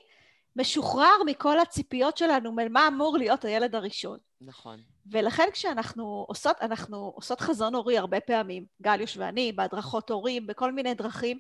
משוחרר 0.57 1.23
מכל 1.27 1.59
הציפיות 1.59 2.17
שלנו, 2.17 2.53
ממה 2.53 2.89
אמור 2.89 3.19
להיות 3.19 3.45
הילד 3.45 3.75
הראשון. 3.75 4.19
נכון. 4.41 4.81
ולכן 5.07 5.49
כשאנחנו 5.53 6.25
עושות, 6.29 6.57
אנחנו 6.61 7.13
עושות 7.15 7.41
חזון 7.41 7.75
הורי 7.75 7.99
הרבה 7.99 8.21
פעמים, 8.21 8.65
גליוש 8.83 9.17
ואני, 9.17 9.53
בהדרכות 9.53 10.11
הורים, 10.11 10.47
בכל 10.47 10.73
מיני 10.73 10.95
דרכים, 10.95 11.39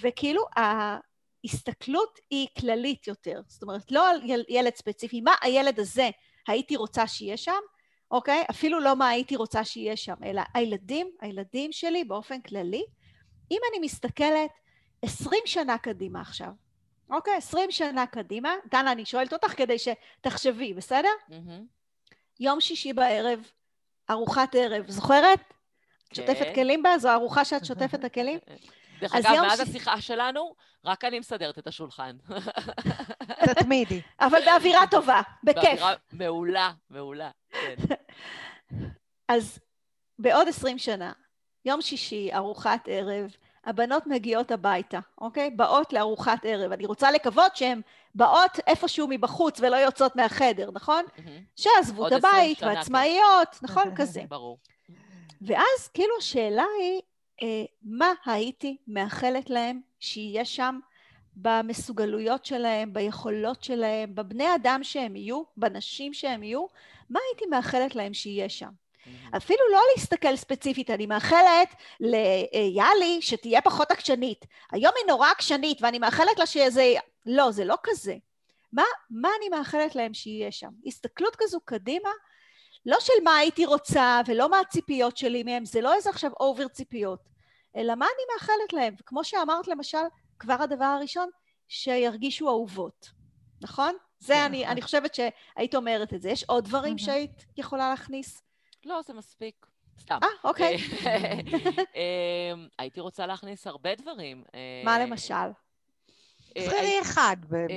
וכאילו 0.00 0.44
ההסתכלות 1.44 2.18
היא 2.30 2.46
כללית 2.60 3.06
יותר, 3.06 3.40
זאת 3.48 3.62
אומרת, 3.62 3.92
לא 3.92 4.10
על 4.10 4.44
ילד 4.48 4.74
ספציפי, 4.76 5.20
מה 5.20 5.34
הילד 5.42 5.80
הזה 5.80 6.10
הייתי 6.48 6.76
רוצה 6.76 7.06
שיהיה 7.06 7.36
שם, 7.36 7.60
אוקיי? 8.10 8.44
אפילו 8.50 8.80
לא 8.80 8.96
מה 8.96 9.08
הייתי 9.08 9.36
רוצה 9.36 9.64
שיהיה 9.64 9.96
שם, 9.96 10.14
אלא 10.24 10.42
הילדים, 10.54 11.10
הילדים 11.20 11.72
שלי 11.72 12.04
באופן 12.04 12.40
כללי, 12.40 12.84
אם 13.50 13.60
אני 13.70 13.86
מסתכלת 13.86 14.50
עשרים 15.02 15.42
שנה 15.46 15.78
קדימה 15.78 16.20
עכשיו, 16.20 16.50
אוקיי? 17.10 17.34
עשרים 17.34 17.70
שנה 17.70 18.06
קדימה, 18.06 18.54
דנה, 18.70 18.92
אני 18.92 19.04
שואלת 19.04 19.32
אותך 19.32 19.56
כדי 19.56 19.76
שתחשבי, 19.78 20.74
בסדר? 20.74 21.08
Mm-hmm. 21.30 22.14
יום 22.40 22.60
שישי 22.60 22.92
בערב, 22.92 23.50
ארוחת 24.10 24.54
ערב, 24.54 24.90
זוכרת? 24.90 25.40
כן. 26.08 26.14
שוטפת 26.14 26.54
כלים 26.54 26.82
בה? 26.82 26.98
זו 26.98 27.12
ארוחה 27.12 27.44
שאת 27.44 27.64
שוטפת 27.64 28.04
הכלים? 28.04 28.38
דרך 29.02 29.14
אגב, 29.14 29.40
מאז 29.42 29.58
ש... 29.58 29.60
השיחה 29.60 30.00
שלנו, 30.00 30.54
רק 30.84 31.04
אני 31.04 31.18
מסדרת 31.18 31.58
את 31.58 31.66
השולחן. 31.66 32.16
תתמידי. 33.54 34.00
אבל 34.20 34.38
באווירה 34.44 34.86
טובה, 34.90 35.20
בכיף. 35.44 35.64
באווירה 35.64 35.94
מעולה, 36.12 36.72
מעולה, 36.90 37.30
כן. 37.50 37.74
אז 39.28 39.58
בעוד 40.18 40.48
עשרים 40.48 40.78
שנה, 40.78 41.12
יום 41.64 41.82
שישי, 41.82 42.30
ארוחת 42.34 42.80
ערב, 42.86 43.36
הבנות 43.64 44.06
מגיעות 44.06 44.50
הביתה, 44.50 44.98
אוקיי? 45.20 45.50
באות 45.50 45.92
לארוחת 45.92 46.38
ערב. 46.44 46.72
אני 46.72 46.86
רוצה 46.86 47.10
לקוות 47.10 47.56
שהן 47.56 47.80
באות 48.14 48.58
איפשהו 48.66 49.06
מבחוץ 49.10 49.60
ולא 49.60 49.76
יוצאות 49.76 50.16
מהחדר, 50.16 50.70
נכון? 50.72 51.04
שעזבו 51.56 52.06
את 52.06 52.12
הבית, 52.12 52.58
כן. 52.58 52.66
ועצמאיות, 52.66 53.58
נכון? 53.62 53.94
כזה. 53.96 54.22
ברור. 54.28 54.58
ואז 55.42 55.88
כאילו 55.94 56.14
השאלה 56.18 56.64
היא, 56.80 57.00
מה 57.82 58.12
הייתי 58.26 58.76
מאחלת 58.86 59.50
להם 59.50 59.80
שיהיה 60.00 60.44
שם 60.44 60.78
במסוגלויות 61.36 62.44
שלהם, 62.44 62.92
ביכולות 62.92 63.64
שלהם, 63.64 64.14
בבני 64.14 64.54
אדם 64.54 64.80
שהם 64.82 65.16
יהיו, 65.16 65.42
בנשים 65.56 66.14
שהם 66.14 66.42
יהיו, 66.42 66.66
מה 67.10 67.20
הייתי 67.28 67.46
מאחלת 67.46 67.94
להם 67.94 68.14
שיהיה 68.14 68.48
שם? 68.48 68.70
אפילו 69.36 69.60
לא 69.72 69.80
להסתכל 69.94 70.36
ספציפית, 70.36 70.90
אני 70.90 71.06
מאחלת 71.06 71.74
ליאלי 72.00 73.18
שתהיה 73.20 73.60
פחות 73.60 73.90
עקשנית. 73.90 74.46
היום 74.72 74.92
היא 74.96 75.06
נורא 75.08 75.30
עקשנית 75.30 75.82
ואני 75.82 75.98
מאחלת 75.98 76.38
לה 76.38 76.46
שזה... 76.46 76.94
לא, 77.26 77.50
זה 77.50 77.64
לא 77.64 77.76
כזה. 77.82 78.16
מה, 78.72 78.82
מה 79.10 79.28
אני 79.38 79.48
מאחלת 79.48 79.94
להם 79.94 80.14
שיהיה 80.14 80.52
שם? 80.52 80.70
הסתכלות 80.86 81.36
כזו 81.38 81.60
קדימה, 81.64 82.10
לא 82.86 82.96
של 83.00 83.12
מה 83.24 83.36
הייתי 83.36 83.66
רוצה 83.66 84.20
ולא 84.26 84.50
מה 84.50 84.60
הציפיות 84.60 85.16
שלי 85.16 85.42
מהם, 85.42 85.64
זה 85.64 85.80
לא 85.80 85.94
איזה 85.94 86.10
עכשיו 86.10 86.30
אובר 86.40 86.68
ציפיות, 86.68 87.28
אלא 87.76 87.94
מה 87.94 88.06
אני 88.06 88.34
מאחלת 88.34 88.72
להם. 88.72 88.94
וכמו 89.00 89.24
שאמרת 89.24 89.68
למשל, 89.68 89.98
כבר 90.38 90.62
הדבר 90.62 90.84
הראשון, 90.84 91.28
שירגישו 91.68 92.48
אהובות, 92.48 93.10
נכון? 93.60 93.94
זה 94.18 94.46
אני, 94.46 94.66
אני 94.66 94.82
חושבת 94.82 95.14
שהיית 95.14 95.74
אומרת 95.74 96.14
את 96.14 96.22
זה. 96.22 96.30
יש 96.30 96.44
עוד 96.44 96.64
דברים 96.64 96.98
שהיית 96.98 97.44
יכולה 97.56 97.90
להכניס? 97.90 98.42
לא, 98.84 99.00
זה 99.06 99.12
מספיק. 99.12 99.66
סתם. 100.00 100.18
אה, 100.22 100.28
אוקיי. 100.44 100.76
אמ, 101.94 102.68
הייתי 102.78 103.00
רוצה 103.00 103.26
להכניס 103.26 103.66
הרבה 103.66 103.94
דברים. 103.94 104.44
מה 104.84 104.98
למשל? 104.98 105.34
תבחרי 106.54 107.00
אחד 107.02 107.36
ברגע. 107.48 107.74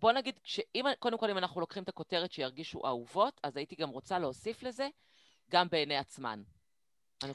בוא 0.00 0.12
נגיד, 0.12 0.40
שאם, 0.44 0.84
קודם 0.98 1.18
כל, 1.18 1.30
אם 1.30 1.38
אנחנו 1.38 1.60
לוקחים 1.60 1.82
את 1.82 1.88
הכותרת 1.88 2.32
שירגישו 2.32 2.86
אהובות, 2.86 3.40
אז 3.42 3.56
הייתי 3.56 3.76
גם 3.76 3.88
רוצה 3.88 4.18
להוסיף 4.18 4.62
לזה 4.62 4.88
גם 5.50 5.68
בעיני 5.70 5.96
עצמן. 5.96 6.42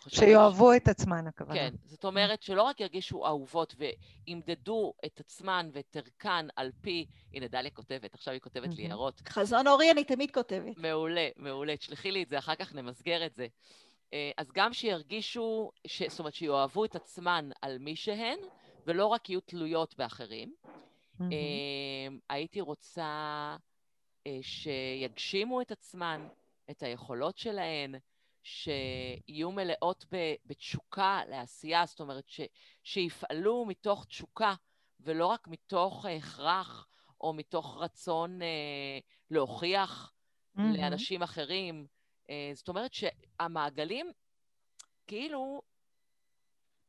שיאהבו 0.07 0.73
ש... 0.73 0.77
את 0.77 0.87
עצמן, 0.87 1.27
הכוונה. 1.27 1.59
כן, 1.59 1.73
זאת 1.83 2.05
אומרת 2.05 2.41
שלא 2.41 2.63
רק 2.63 2.79
ירגישו 2.79 3.25
אהובות 3.25 3.75
וימדדו 3.77 4.93
את 5.05 5.19
עצמן 5.19 5.69
ואת 5.73 5.97
ערכן 5.97 6.45
על 6.55 6.71
פי, 6.81 7.05
הנה 7.33 7.47
דליה 7.47 7.71
כותבת, 7.71 8.13
עכשיו 8.13 8.33
היא 8.33 8.41
כותבת 8.41 8.75
לי 8.75 8.87
הערות. 8.87 9.21
חזון 9.29 9.67
אורי 9.67 9.91
אני 9.91 10.03
תמיד 10.03 10.31
כותבת. 10.31 10.77
מעולה, 10.77 11.27
מעולה. 11.35 11.77
תשלחי 11.77 12.11
לי 12.11 12.23
את 12.23 12.29
זה, 12.29 12.37
אחר 12.37 12.55
כך 12.55 12.73
נמסגר 12.73 13.25
את 13.25 13.35
זה. 13.35 13.47
אה, 14.13 14.31
אז 14.37 14.51
גם 14.51 14.73
שירגישו, 14.73 15.71
ש... 15.87 16.03
זאת 16.03 16.19
אומרת, 16.19 16.33
שיאהבו 16.33 16.85
את 16.85 16.95
עצמן 16.95 17.49
על 17.61 17.77
מי 17.77 17.95
שהן, 17.95 18.39
ולא 18.87 19.05
רק 19.05 19.29
יהיו 19.29 19.41
תלויות 19.41 19.95
באחרים. 19.97 20.53
Mm-hmm. 21.19 22.13
הייתי 22.29 22.61
רוצה 22.61 23.55
אה, 24.27 24.39
שיגשימו 24.41 25.61
את 25.61 25.71
עצמן, 25.71 26.27
את 26.71 26.83
היכולות 26.83 27.37
שלהן, 27.37 27.95
שיהיו 28.43 29.51
מלאות 29.51 30.05
בתשוקה 30.45 31.21
לעשייה, 31.29 31.85
זאת 31.85 31.99
אומרת, 31.99 32.23
ש, 32.27 32.41
שיפעלו 32.83 33.65
מתוך 33.65 34.05
תשוקה 34.05 34.53
ולא 34.99 35.27
רק 35.27 35.47
מתוך 35.47 36.05
הכרח 36.05 36.87
או 37.21 37.33
מתוך 37.33 37.77
רצון 37.79 38.41
אה, 38.41 38.47
להוכיח 39.31 40.13
mm-hmm. 40.57 40.61
לאנשים 40.61 41.23
אחרים. 41.23 41.87
אה, 42.29 42.51
זאת 42.53 42.67
אומרת 42.67 42.93
שהמעגלים, 42.93 44.11
כאילו, 45.07 45.61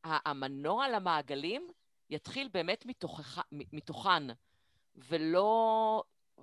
המנוע 0.05 0.89
למעגלים 0.89 1.69
יתחיל 2.11 2.49
באמת 2.53 2.87
מתוכך, 2.87 3.43
מתוכן, 3.53 4.23
ולא, 4.97 6.03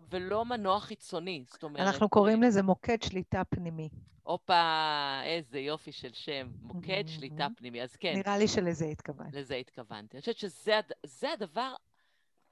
ולא 0.09 0.45
מנוע 0.45 0.79
חיצוני, 0.79 1.43
זאת 1.47 1.63
אומרת... 1.63 1.87
אנחנו 1.87 2.09
קוראים 2.09 2.43
לזה 2.43 2.63
מוקד 2.63 3.01
שליטה 3.01 3.43
פנימי. 3.43 3.89
הופה, 4.23 5.21
איזה 5.23 5.59
יופי 5.59 5.91
של 5.91 6.13
שם, 6.13 6.51
מוקד 6.61 7.03
שליטה 7.07 7.47
פנימי, 7.57 7.83
אז 7.83 7.95
כן. 7.95 8.13
נראה 8.15 8.37
לי 8.37 8.47
שלזה 8.47 8.85
התכוונת. 8.85 9.33
לזה 9.33 9.55
התכוונתי. 9.55 10.17
אני 10.17 10.21
חושבת 10.21 10.37
שזה 10.37 11.33
הדבר 11.33 11.73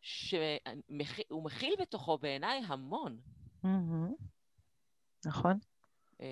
שהוא 0.01 1.43
מכיל 1.43 1.75
בתוכו 1.79 2.17
בעיניי 2.17 2.61
המון. 2.67 3.17
נכון. 5.25 5.59
אמ, 6.19 6.25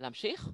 להמשיך? 0.00 0.48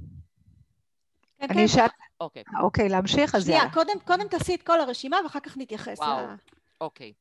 כן, 1.41 1.47
אני 1.51 1.61
כן. 1.61 1.69
שאלת... 1.69 1.91
אוקיי. 2.21 2.43
אוקיי, 2.63 2.89
להמשיך? 2.89 3.35
אז 3.35 3.45
שנייה, 3.45 3.73
קודם, 3.73 3.99
קודם 4.05 4.29
תעשי 4.29 4.55
את 4.55 4.63
כל 4.63 4.81
הרשימה 4.81 5.17
ואחר 5.23 5.41
כך 5.41 5.57
נתייחס 5.57 5.99
וואו, 5.99 6.27
ל... 6.27 6.35
אוקיי. 6.81 7.13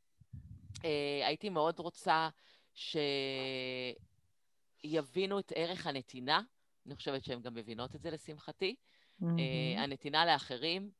אה, 0.86 1.22
הייתי 1.28 1.50
מאוד 1.50 1.80
רוצה 1.80 2.30
שיבינו 4.84 5.40
את 5.40 5.52
ערך 5.56 5.88
הנתינה. 5.88 6.42
אני 6.88 6.96
חושבת 6.96 7.24
שהן 7.24 7.42
גם 7.42 7.54
מבינות 7.54 7.96
את 7.96 8.02
זה, 8.02 8.12
לשמחתי. 8.12 8.76
Mm-hmm. 9.22 9.26
Uh, 9.26 9.80
הנתינה 9.80 10.26
לאחרים, 10.26 10.92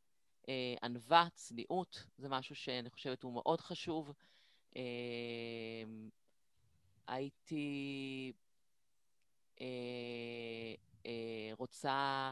uh, 0.42 0.48
ענווה, 0.84 1.28
צניעות, 1.34 2.06
זה 2.18 2.30
משהו 2.30 2.56
שאני 2.56 2.90
חושבת 2.90 3.24
הוא 3.24 3.34
מאוד 3.34 3.62
חשוב. 3.62 4.14
Uh, 4.74 4.78
הייתי 7.08 8.34
uh, 9.56 9.62
uh, 11.04 11.06
רוצה 11.58 12.32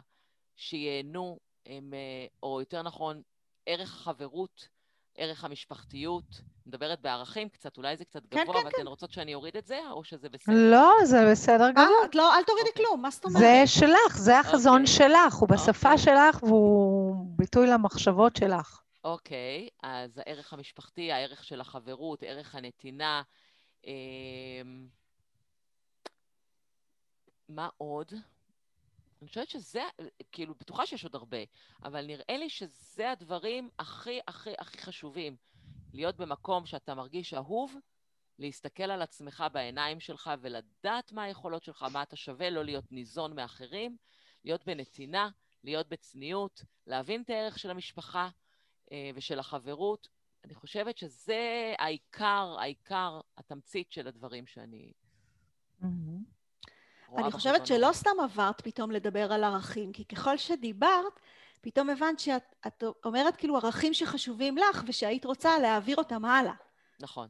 שייהנו, 0.58 1.40
הם, 1.66 1.94
uh, 1.94 2.38
או 2.44 2.60
יותר 2.60 2.82
נכון, 2.82 3.22
ערך 3.66 3.94
החברות, 3.94 4.68
ערך 5.16 5.44
המשפחתיות, 5.44 6.42
מדברת 6.66 7.02
בערכים 7.02 7.50
קצת, 7.50 7.78
אולי 7.78 7.98
זה 7.98 8.06
קצת 8.06 8.22
כן, 8.30 8.44
גבוה, 8.44 8.60
כן, 8.60 8.66
ואתן 8.66 8.78
כן. 8.78 8.88
רוצות 8.88 9.12
שאני 9.12 9.34
אוריד 9.34 9.58
את 9.58 9.66
זה, 9.66 9.80
או 9.92 10.04
שזה 10.04 10.30
בסדר? 10.30 10.56
לא, 10.56 10.94
זה 11.04 11.32
בסדר 11.32 11.72
גמור. 11.72 12.06
את 12.06 12.16
לא, 12.16 12.36
אל 12.36 12.44
תורידי 12.44 12.70
אוקיי. 12.70 12.86
כלום, 12.86 13.02
מה 13.02 13.10
זאת 13.10 13.26
אומרת? 13.26 13.40
זה 13.40 13.64
שלך, 13.66 14.18
זה 14.18 14.40
החזון 14.40 14.82
אוקיי. 14.82 14.96
שלך, 14.96 15.34
הוא 15.34 15.50
בשפה 15.50 15.92
אוקיי. 15.92 15.98
שלך 15.98 16.44
והוא 16.44 17.26
ביטוי 17.30 17.68
למחשבות 17.68 18.36
שלך. 18.36 18.82
אוקיי, 19.04 19.70
אז 19.84 20.18
הערך 20.18 20.54
המשפחתי, 20.54 21.12
הערך 21.12 21.44
של 21.44 21.62
החברות, 21.62 22.24
ערך 22.24 22.56
הנתינה. 22.56 23.22
אה, 23.88 23.92
מה 27.50 27.70
עוד? 27.78 28.14
אני 29.22 29.28
חושבת 29.28 29.50
שזה, 29.50 29.82
כאילו, 30.32 30.56
בטוחה 30.56 30.86
שיש 30.86 31.04
עוד 31.04 31.16
הרבה, 31.16 31.38
אבל 31.84 32.06
נראה 32.06 32.38
לי 32.38 32.50
שזה 32.50 33.12
הדברים 33.12 33.70
הכי 33.80 34.20
הכי 34.28 34.50
הכי 34.58 34.78
חשובים. 34.78 35.36
להיות 35.94 36.18
במקום 36.18 36.66
שאתה 36.66 36.96
מרגיש 36.96 37.34
אהוב, 37.34 37.76
להסתכל 38.40 38.84
על 38.84 39.02
עצמך 39.02 39.44
בעיניים 39.54 40.00
שלך 40.00 40.32
ולדעת 40.42 41.12
מה 41.12 41.24
היכולות 41.24 41.64
שלך, 41.64 41.84
מה 41.84 42.04
אתה 42.04 42.16
שווה, 42.16 42.50
לא 42.50 42.66
להיות 42.66 42.92
ניזון 42.92 43.36
מאחרים, 43.36 43.98
להיות 44.44 44.66
בנתינה, 44.66 45.30
להיות 45.64 45.88
בצניעות, 45.88 46.64
להבין 46.88 47.22
את 47.22 47.30
הערך 47.30 47.60
של 47.60 47.72
המשפחה 47.72 48.30
אה, 48.92 49.12
ושל 49.16 49.40
החברות. 49.40 50.08
אני 50.44 50.56
חושבת 50.56 50.98
שזה 50.98 51.74
העיקר, 51.80 52.56
העיקר, 52.60 53.22
התמצית 53.38 53.92
של 53.92 54.08
הדברים 54.08 54.48
שאני... 54.48 54.92
רואה 55.82 56.17
אני 57.18 57.32
חושבת 57.32 57.62
בחזון. 57.62 57.78
שלא 57.78 57.90
סתם 57.94 58.20
עברת 58.24 58.62
פתאום 58.62 58.92
לדבר 58.92 59.34
על 59.34 59.44
ערכים, 59.44 59.92
כי 59.92 60.06
ככל 60.06 60.38
שדיברת, 60.38 61.20
פתאום 61.62 61.90
הבנת 61.90 62.20
שאת 62.20 62.56
את 62.68 62.84
אומרת 63.06 63.36
כאילו 63.36 63.58
ערכים 63.58 63.94
שחשובים 63.94 64.58
לך 64.58 64.84
ושהיית 64.88 65.26
רוצה 65.26 65.60
להעביר 65.60 65.98
אותם 65.98 66.26
הלאה. 66.26 66.54
נכון. 67.00 67.28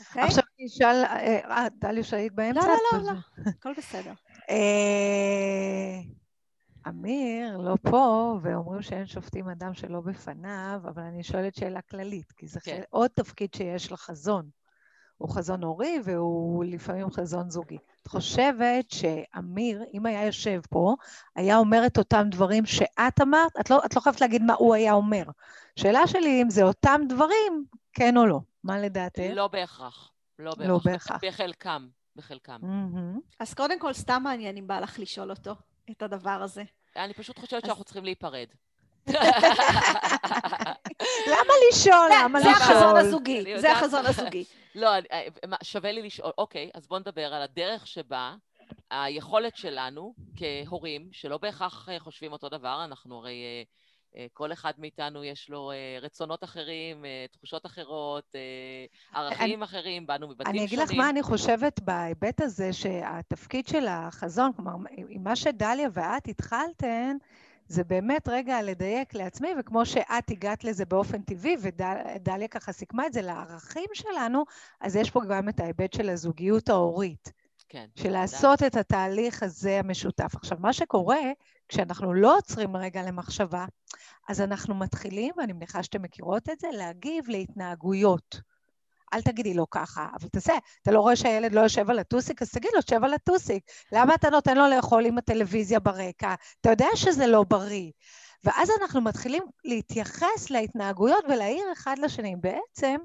אוקיי? 0.00 0.22
עכשיו 0.22 0.44
אני 0.58 0.66
אשאל, 0.66 1.04
אה, 1.04 1.40
אה, 1.50 1.66
דליה, 1.78 2.04
שהיית 2.04 2.32
באמצע? 2.32 2.60
לא, 2.60 2.98
לא, 2.98 2.98
לא, 2.98 3.12
לא, 3.12 3.42
הכל 3.50 3.72
בסדר. 3.78 4.12
אה, 4.50 6.00
אמיר 6.88 7.56
לא 7.58 7.76
פה, 7.90 8.38
ואומרים 8.42 8.82
שאין 8.82 9.06
שופטים 9.06 9.48
אדם 9.48 9.74
שלא 9.74 10.00
בפניו, 10.00 10.80
אבל 10.84 11.02
אני 11.02 11.22
שואלת 11.22 11.54
שאלה 11.54 11.82
כללית, 11.82 12.32
כי 12.32 12.46
זה 12.46 12.60
כן. 12.60 12.82
עוד 12.90 13.10
תפקיד 13.14 13.54
שיש 13.54 13.92
לחזון. 13.92 14.50
הוא 15.18 15.28
חזון 15.30 15.64
הורי 15.64 16.00
והוא 16.04 16.64
לפעמים 16.64 17.10
חזון 17.10 17.50
זוגי. 17.50 17.78
את 18.02 18.06
חושבת 18.08 18.90
שאמיר, 18.90 19.84
אם 19.94 20.06
היה 20.06 20.26
יושב 20.26 20.60
פה, 20.70 20.94
היה 21.36 21.56
אומר 21.56 21.86
את 21.86 21.98
אותם 21.98 22.26
דברים 22.30 22.66
שאת 22.66 23.20
אמרת? 23.22 23.52
את 23.60 23.70
לא, 23.70 23.80
את 23.86 23.96
לא 23.96 24.00
חייבת 24.00 24.20
להגיד 24.20 24.42
מה 24.42 24.54
הוא 24.54 24.74
היה 24.74 24.92
אומר. 24.92 25.22
שאלה 25.76 26.06
שלי 26.06 26.42
אם 26.42 26.50
זה 26.50 26.62
אותם 26.62 27.00
דברים, 27.08 27.64
כן 27.92 28.16
או 28.16 28.26
לא. 28.26 28.40
מה 28.64 28.78
לדעתך? 28.78 29.22
לא 29.34 29.48
בהכרח. 29.48 30.10
לא 30.38 30.50
בהכרח. 30.50 30.68
לא 30.68 30.80
בהכרח. 30.84 31.18
בחלקם, 31.24 31.88
בחלקם. 32.16 32.58
מהמם. 32.62 33.20
אז 33.40 33.54
קודם 33.54 33.78
כל, 33.80 33.92
סתם 33.92 34.20
מעניין 34.24 34.56
אם 34.56 34.66
בא 34.66 34.80
לך 34.80 34.98
לשאול 34.98 35.30
אותו 35.30 35.54
את 35.90 36.02
הדבר 36.02 36.30
הזה. 36.42 36.62
אני 36.96 37.14
פשוט 37.14 37.38
חושבת 37.38 37.64
שאנחנו 37.64 37.84
צריכים 37.84 38.04
להיפרד. 38.04 38.46
למה 41.32 41.54
לשאול? 41.70 42.10
למה 42.24 42.40
זה 42.40 42.50
החזון 42.50 42.76
לשאול? 42.76 42.96
הזוגי, 42.96 43.44
זה. 43.60 43.72
החזון 43.72 44.06
הזוגי. 44.06 44.44
לא, 44.78 44.90
אה, 45.12 45.26
מה, 45.48 45.56
שווה 45.62 45.92
לי 45.92 46.02
לשאול. 46.02 46.32
אוקיי, 46.38 46.70
אז 46.74 46.86
בוא 46.86 46.98
נדבר 46.98 47.34
על 47.34 47.42
הדרך 47.42 47.86
שבה 47.86 48.34
היכולת 48.90 49.56
שלנו 49.56 50.14
כהורים, 50.36 51.08
שלא 51.12 51.38
בהכרח 51.38 51.88
חושבים 51.98 52.32
אותו 52.32 52.48
דבר, 52.48 52.84
אנחנו 52.84 53.18
הרי 53.18 53.64
אה, 54.16 54.26
כל 54.32 54.52
אחד 54.52 54.72
מאיתנו 54.78 55.24
יש 55.24 55.50
לו 55.50 55.70
אה, 55.70 55.98
רצונות 56.02 56.44
אחרים, 56.44 57.04
אה, 57.04 57.26
תחושות 57.32 57.66
אחרות, 57.66 58.34
ערכים 59.14 59.62
אני, 59.62 59.64
אחרים, 59.64 60.06
באנו 60.06 60.28
מבתים 60.28 60.46
שונים. 60.46 60.60
אני 60.60 60.66
אגיד 60.66 60.78
לך 60.78 60.92
מה 60.92 61.10
אני 61.10 61.22
חושבת 61.22 61.80
בהיבט 61.80 62.40
הזה, 62.40 62.72
שהתפקיד 62.72 63.68
של 63.68 63.86
החזון, 63.88 64.52
כלומר, 64.52 64.72
עם 65.08 65.24
מה 65.24 65.36
שדליה 65.36 65.88
ואת 65.92 66.28
התחלתן, 66.28 67.16
זה 67.68 67.84
באמת 67.84 68.28
רגע 68.28 68.62
לדייק 68.62 69.14
לעצמי, 69.14 69.48
וכמו 69.60 69.86
שאת 69.86 70.30
הגעת 70.30 70.64
לזה 70.64 70.84
באופן 70.84 71.22
טבעי, 71.22 71.56
ודליה 71.60 72.48
ככה 72.48 72.72
סיכמה 72.72 73.06
את 73.06 73.12
זה 73.12 73.22
לערכים 73.22 73.86
שלנו, 73.94 74.44
אז 74.80 74.96
יש 74.96 75.10
פה 75.10 75.20
גם 75.28 75.48
את 75.48 75.60
ההיבט 75.60 75.92
של 75.92 76.08
הזוגיות 76.08 76.68
ההורית. 76.68 77.32
כן. 77.68 77.86
של 77.94 78.10
לעשות 78.10 78.62
את 78.62 78.76
התהליך 78.76 79.42
הזה 79.42 79.78
המשותף. 79.78 80.34
עכשיו, 80.34 80.58
מה 80.60 80.72
שקורה, 80.72 81.18
כשאנחנו 81.68 82.14
לא 82.14 82.36
עוצרים 82.36 82.76
רגע 82.76 83.02
למחשבה, 83.02 83.66
אז 84.28 84.40
אנחנו 84.40 84.74
מתחילים, 84.74 85.34
ואני 85.38 85.52
מניחה 85.52 85.82
שאתם 85.82 86.02
מכירות 86.02 86.48
את 86.48 86.60
זה, 86.60 86.68
להגיב 86.72 87.28
להתנהגויות. 87.28 88.40
אל 89.14 89.22
תגידי 89.22 89.54
לו 89.54 89.70
ככה, 89.70 90.08
אבל 90.20 90.28
תעשה, 90.28 90.52
אתה 90.82 90.90
לא 90.90 91.00
רואה 91.00 91.16
שהילד 91.16 91.52
לא 91.52 91.60
יושב 91.60 91.90
על 91.90 91.98
הטוסיק, 91.98 92.42
אז 92.42 92.50
תגיד 92.50 92.70
לו, 92.74 92.82
שב 92.90 93.04
על 93.04 93.14
הטוסיק. 93.14 93.62
למה 93.92 94.14
אתה 94.14 94.30
נותן 94.30 94.56
לו 94.56 94.68
לאכול 94.68 95.06
עם 95.06 95.18
הטלוויזיה 95.18 95.80
ברקע? 95.80 96.34
אתה 96.60 96.70
יודע 96.70 96.86
שזה 96.94 97.26
לא 97.26 97.44
בריא. 97.48 97.90
ואז 98.44 98.70
אנחנו 98.80 99.00
מתחילים 99.00 99.42
להתייחס 99.64 100.50
להתנהגויות 100.50 101.24
ולהעיר 101.28 101.64
אחד 101.72 101.96
לשני. 101.98 102.36
בעצם, 102.40 102.96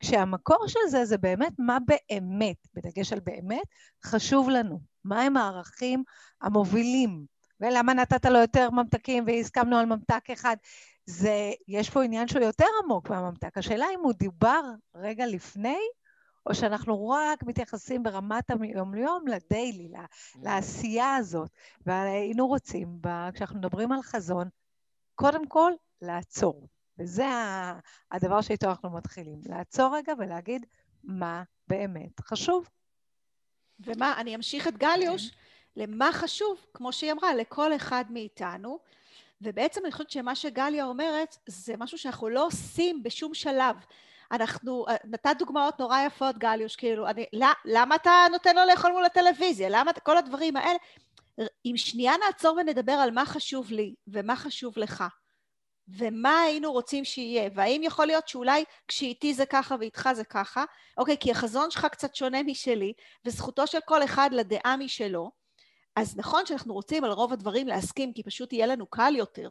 כשהמקור 0.00 0.68
של 0.68 0.80
זה 0.90 1.04
זה 1.04 1.18
באמת 1.18 1.52
מה 1.58 1.78
באמת, 1.86 2.56
בדגש 2.74 3.12
על 3.12 3.20
באמת, 3.20 3.66
חשוב 4.04 4.50
לנו. 4.50 4.80
מהם 5.04 5.36
הערכים 5.36 6.04
המובילים. 6.42 7.36
ולמה 7.60 7.94
נתת 7.94 8.26
לו 8.26 8.38
יותר 8.38 8.70
ממתקים 8.70 9.24
והסכמנו 9.26 9.76
על 9.76 9.86
ממתק 9.86 10.30
אחד. 10.32 10.56
זה, 11.06 11.52
יש 11.68 11.90
פה 11.90 12.04
עניין 12.04 12.28
שהוא 12.28 12.42
יותר 12.42 12.66
עמוק 12.84 13.10
מהממתק. 13.10 13.58
השאלה 13.58 13.86
אם 13.94 14.00
הוא 14.00 14.12
דיבר 14.12 14.60
רגע 14.94 15.26
לפני, 15.26 15.78
או 16.46 16.54
שאנחנו 16.54 17.08
רק 17.08 17.42
מתייחסים 17.42 18.02
ברמת 18.02 18.50
היום-יום 18.50 19.28
לדיילי, 19.28 19.92
לעשייה 20.42 21.16
הזאת. 21.16 21.50
והיינו 21.86 22.46
רוצים, 22.46 23.00
כשאנחנו 23.34 23.58
מדברים 23.58 23.92
על 23.92 24.02
חזון, 24.02 24.48
קודם 25.14 25.46
כל, 25.48 25.72
לעצור. 26.02 26.68
וזה 26.98 27.26
הדבר 28.10 28.40
שאיתו 28.40 28.66
אנחנו 28.66 28.90
מתחילים. 28.90 29.40
לעצור 29.44 29.96
רגע 29.96 30.12
ולהגיד 30.18 30.66
מה 31.04 31.42
באמת 31.68 32.20
חשוב. 32.20 32.68
ומה, 33.80 34.20
אני 34.20 34.36
אמשיך 34.36 34.68
את 34.68 34.76
גליוש 34.76 35.30
למה 35.76 36.10
חשוב, 36.12 36.66
כמו 36.74 36.92
שהיא 36.92 37.12
אמרה, 37.12 37.34
לכל 37.34 37.76
אחד 37.76 38.04
מאיתנו. 38.10 38.78
ובעצם 39.40 39.80
אני 39.84 39.92
חושבת 39.92 40.10
שמה 40.10 40.34
שגליה 40.34 40.84
אומרת 40.84 41.36
זה 41.46 41.74
משהו 41.78 41.98
שאנחנו 41.98 42.28
לא 42.28 42.46
עושים 42.46 43.02
בשום 43.02 43.34
שלב. 43.34 43.76
אנחנו, 44.32 44.86
נתת 45.04 45.36
דוגמאות 45.38 45.80
נורא 45.80 46.00
יפות 46.00 46.38
גליוש, 46.38 46.76
כאילו, 46.76 47.08
אני, 47.08 47.26
למה 47.64 47.94
אתה 47.94 48.10
נותן 48.32 48.56
לו 48.56 48.62
לאכול 48.64 48.92
מול 48.92 49.04
הטלוויזיה? 49.04 49.68
למה, 49.70 49.92
כל 49.92 50.16
הדברים 50.16 50.56
האלה. 50.56 50.78
אם 51.64 51.76
שנייה 51.76 52.12
נעצור 52.26 52.56
ונדבר 52.56 52.92
על 52.92 53.10
מה 53.10 53.26
חשוב 53.26 53.70
לי 53.70 53.94
ומה 54.08 54.36
חשוב 54.36 54.78
לך. 54.78 55.04
ומה 55.88 56.40
היינו 56.40 56.72
רוצים 56.72 57.04
שיהיה, 57.04 57.50
והאם 57.54 57.82
יכול 57.84 58.06
להיות 58.06 58.28
שאולי 58.28 58.64
כשאיתי 58.88 59.34
זה 59.34 59.46
ככה 59.46 59.76
ואיתך 59.80 60.08
זה 60.12 60.24
ככה, 60.24 60.64
אוקיי, 60.98 61.16
כי 61.20 61.30
החזון 61.30 61.70
שלך 61.70 61.84
קצת 61.84 62.14
שונה 62.14 62.42
משלי, 62.42 62.92
וזכותו 63.24 63.66
של 63.66 63.78
כל 63.84 64.04
אחד 64.04 64.30
לדעה 64.32 64.76
משלו, 64.76 65.30
אז 65.96 66.16
נכון 66.16 66.46
שאנחנו 66.46 66.74
רוצים 66.74 67.04
על 67.04 67.10
רוב 67.10 67.32
הדברים 67.32 67.68
להסכים, 67.68 68.12
כי 68.12 68.22
פשוט 68.22 68.52
יהיה 68.52 68.66
לנו 68.66 68.86
קל 68.86 69.16
יותר, 69.16 69.48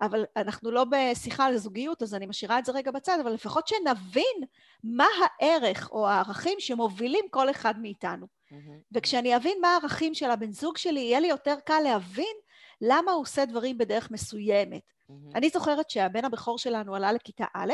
אבל 0.00 0.24
אנחנו 0.36 0.70
לא 0.70 0.84
בשיחה 0.90 1.44
על 1.44 1.56
זוגיות, 1.56 2.02
אז 2.02 2.14
אני 2.14 2.26
משאירה 2.26 2.58
את 2.58 2.64
זה 2.64 2.72
רגע 2.72 2.90
בצד, 2.90 3.18
אבל 3.22 3.32
לפחות 3.32 3.68
שנבין 3.68 4.36
מה 4.84 5.06
הערך 5.20 5.90
או 5.90 6.08
הערכים 6.08 6.60
שמובילים 6.60 7.24
כל 7.30 7.50
אחד 7.50 7.78
מאיתנו. 7.78 8.26
Mm-hmm. 8.26 8.54
וכשאני 8.92 9.36
אבין 9.36 9.58
מה 9.60 9.68
הערכים 9.68 10.14
של 10.14 10.30
הבן 10.30 10.52
זוג 10.52 10.76
שלי, 10.76 11.00
יהיה 11.00 11.20
לי 11.20 11.28
יותר 11.28 11.54
קל 11.66 11.80
להבין 11.84 12.36
למה 12.80 13.12
הוא 13.12 13.22
עושה 13.22 13.44
דברים 13.44 13.78
בדרך 13.78 14.10
מסוימת. 14.10 14.82
Mm-hmm. 14.82 15.12
אני 15.34 15.48
זוכרת 15.48 15.90
שהבן 15.90 16.24
הבכור 16.24 16.58
שלנו 16.58 16.94
עלה 16.94 17.12
לכיתה 17.12 17.44
א', 17.54 17.72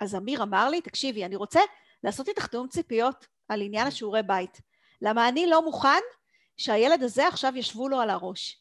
אז 0.00 0.14
אמיר 0.14 0.42
אמר 0.42 0.68
לי, 0.68 0.80
תקשיבי, 0.80 1.24
אני 1.24 1.36
רוצה 1.36 1.60
לעשות 2.04 2.28
איתך 2.28 2.46
תיאום 2.46 2.68
ציפיות 2.68 3.26
על 3.48 3.62
עניין 3.62 3.86
השיעורי 3.86 4.22
בית. 4.22 4.60
למה 5.02 5.28
אני 5.28 5.46
לא 5.46 5.64
מוכן 5.64 6.00
שהילד 6.56 7.02
הזה 7.02 7.28
עכשיו 7.28 7.56
ישבו 7.56 7.88
לו 7.88 8.00
על 8.00 8.10
הראש. 8.10 8.60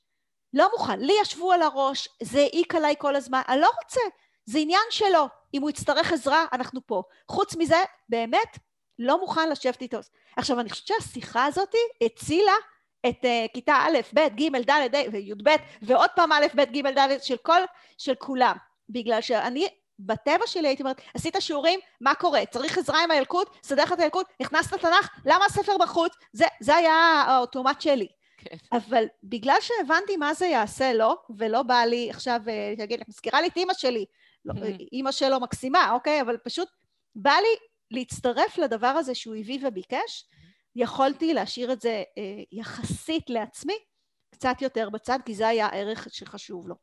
לא 0.53 0.69
מוכן, 0.71 0.99
לי 0.99 1.13
ישבו 1.21 1.51
על 1.51 1.61
הראש, 1.61 2.09
זה 2.23 2.39
העיק 2.39 2.75
עליי 2.75 2.95
כל 2.97 3.15
הזמן, 3.15 3.41
אני 3.49 3.61
לא 3.61 3.69
רוצה, 3.83 4.01
זה 4.45 4.59
עניין 4.59 4.81
שלו, 4.89 5.27
אם 5.53 5.61
הוא 5.61 5.69
יצטרך 5.69 6.13
עזרה, 6.13 6.45
אנחנו 6.53 6.87
פה. 6.87 7.03
חוץ 7.27 7.55
מזה, 7.55 7.83
באמת, 8.09 8.57
לא 8.99 9.19
מוכן 9.19 9.49
לשבת 9.49 9.81
איתו. 9.81 9.97
עכשיו, 10.37 10.59
אני 10.59 10.69
חושבת 10.69 10.87
שהשיחה 10.87 11.45
הזאת 11.45 11.75
הצילה 12.01 12.53
את 13.09 13.25
uh, 13.25 13.53
כיתה 13.53 13.73
א', 13.73 13.97
ב', 14.13 14.19
ג', 14.19 14.69
ד', 14.69 14.95
וי"ב, 15.11 15.49
ועוד 15.81 16.09
פעם 16.15 16.31
א', 16.31 16.45
ב', 16.55 16.61
ג', 16.61 16.87
ד', 16.87 17.21
של 17.21 17.37
כל, 17.37 17.61
של 17.97 18.15
כולם. 18.15 18.55
בגלל 18.89 19.21
שאני, 19.21 19.67
בטבע 19.99 20.47
שלי 20.47 20.67
הייתי 20.67 20.83
אומרת, 20.83 21.01
עשית 21.13 21.35
שיעורים, 21.39 21.79
מה 22.01 22.15
קורה? 22.15 22.45
צריך 22.45 22.77
עזרה 22.77 23.03
עם 23.03 23.11
הילקוט? 23.11 23.49
סדר 23.63 23.83
לך 23.83 23.93
את 23.93 23.99
הילקוט? 23.99 24.27
נכנסת 24.41 24.73
לתנ"ך? 24.73 25.09
למה 25.25 25.45
הספר 25.45 25.77
בחוץ? 25.79 26.13
זה, 26.33 26.45
זה 26.59 26.75
היה 26.75 26.93
האוטומט 27.27 27.81
שלי. 27.81 28.07
כן. 28.37 28.57
אבל 28.71 29.05
בגלל 29.23 29.57
שהבנתי 29.61 30.17
מה 30.17 30.33
זה 30.33 30.45
יעשה 30.45 30.93
לו, 30.93 31.15
ולא 31.37 31.63
בא 31.63 31.83
לי 31.83 32.09
עכשיו, 32.09 32.39
תגיד, 32.77 32.99
אה, 32.99 33.05
מזכירה 33.07 33.41
לי 33.41 33.47
את 33.47 33.57
אימא 33.57 33.73
שלי, 33.73 34.05
לא, 34.45 34.53
אימא 34.91 35.11
שלו 35.11 35.39
מקסימה, 35.39 35.91
אוקיי? 35.91 36.21
אבל 36.21 36.37
פשוט 36.37 36.67
בא 37.15 37.31
לי 37.31 37.67
להצטרף 37.91 38.57
לדבר 38.57 38.87
הזה 38.87 39.15
שהוא 39.15 39.35
הביא 39.35 39.59
וביקש, 39.67 40.25
יכולתי 40.75 41.33
להשאיר 41.33 41.71
את 41.71 41.81
זה 41.81 42.03
אה, 42.17 42.43
יחסית 42.51 43.29
לעצמי 43.29 43.77
קצת 44.31 44.61
יותר 44.61 44.89
בצד, 44.89 45.19
כי 45.25 45.35
זה 45.35 45.47
היה 45.47 45.67
הערך 45.67 46.07
שחשוב 46.11 46.67
לו. 46.67 46.75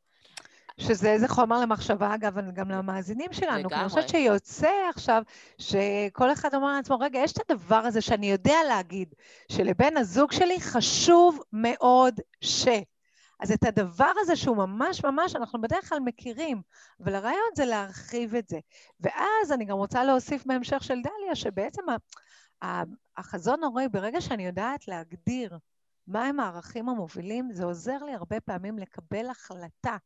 שזה 0.78 1.12
איזה 1.12 1.28
חומר 1.28 1.60
למחשבה, 1.60 2.14
אגב, 2.14 2.50
גם 2.54 2.70
למאזינים 2.70 3.32
שלנו. 3.32 3.58
לגמרי. 3.58 3.80
אני 3.80 3.88
חושבת 3.88 4.08
שיוצא 4.08 4.70
עכשיו 4.90 5.22
שכל 5.58 6.32
אחד 6.32 6.54
אומר 6.54 6.72
לעצמו, 6.72 6.98
רגע, 6.98 7.18
יש 7.18 7.32
את 7.32 7.50
הדבר 7.50 7.76
הזה 7.76 8.00
שאני 8.00 8.30
יודע 8.30 8.56
להגיד, 8.68 9.14
שלבן 9.48 9.96
הזוג 9.96 10.32
שלי 10.32 10.60
חשוב 10.60 11.40
מאוד 11.52 12.20
ש... 12.40 12.68
אז 13.40 13.52
את 13.52 13.64
הדבר 13.64 14.12
הזה 14.20 14.36
שהוא 14.36 14.56
ממש 14.56 15.04
ממש, 15.04 15.36
אנחנו 15.36 15.60
בדרך 15.60 15.88
כלל 15.88 16.00
מכירים, 16.00 16.62
אבל 17.04 17.14
הרעיון 17.14 17.50
זה 17.56 17.64
להרחיב 17.64 18.34
את 18.34 18.48
זה. 18.48 18.58
ואז 19.00 19.52
אני 19.52 19.64
גם 19.64 19.76
רוצה 19.76 20.04
להוסיף 20.04 20.46
בהמשך 20.46 20.84
של 20.84 20.94
דליה, 20.94 21.34
שבעצם 21.34 21.82
החזון 23.16 23.64
הורי, 23.64 23.88
ברגע 23.88 24.20
שאני 24.20 24.46
יודעת 24.46 24.88
להגדיר 24.88 25.58
מהם 26.06 26.40
הערכים 26.40 26.88
המובילים, 26.88 27.52
זה 27.52 27.64
עוזר 27.64 28.04
לי 28.04 28.14
הרבה 28.14 28.40
פעמים 28.40 28.78
לקבל 28.78 29.26
החלטה 29.30 29.96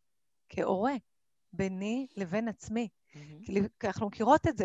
כהורה 0.49 0.95
ביני 1.53 2.07
לבין 2.17 2.49
עצמי. 2.49 2.89
Mm-hmm. 2.89 3.53
כי 3.81 3.87
אנחנו 3.87 4.07
מכירות 4.07 4.47
את 4.49 4.59
זה, 4.59 4.65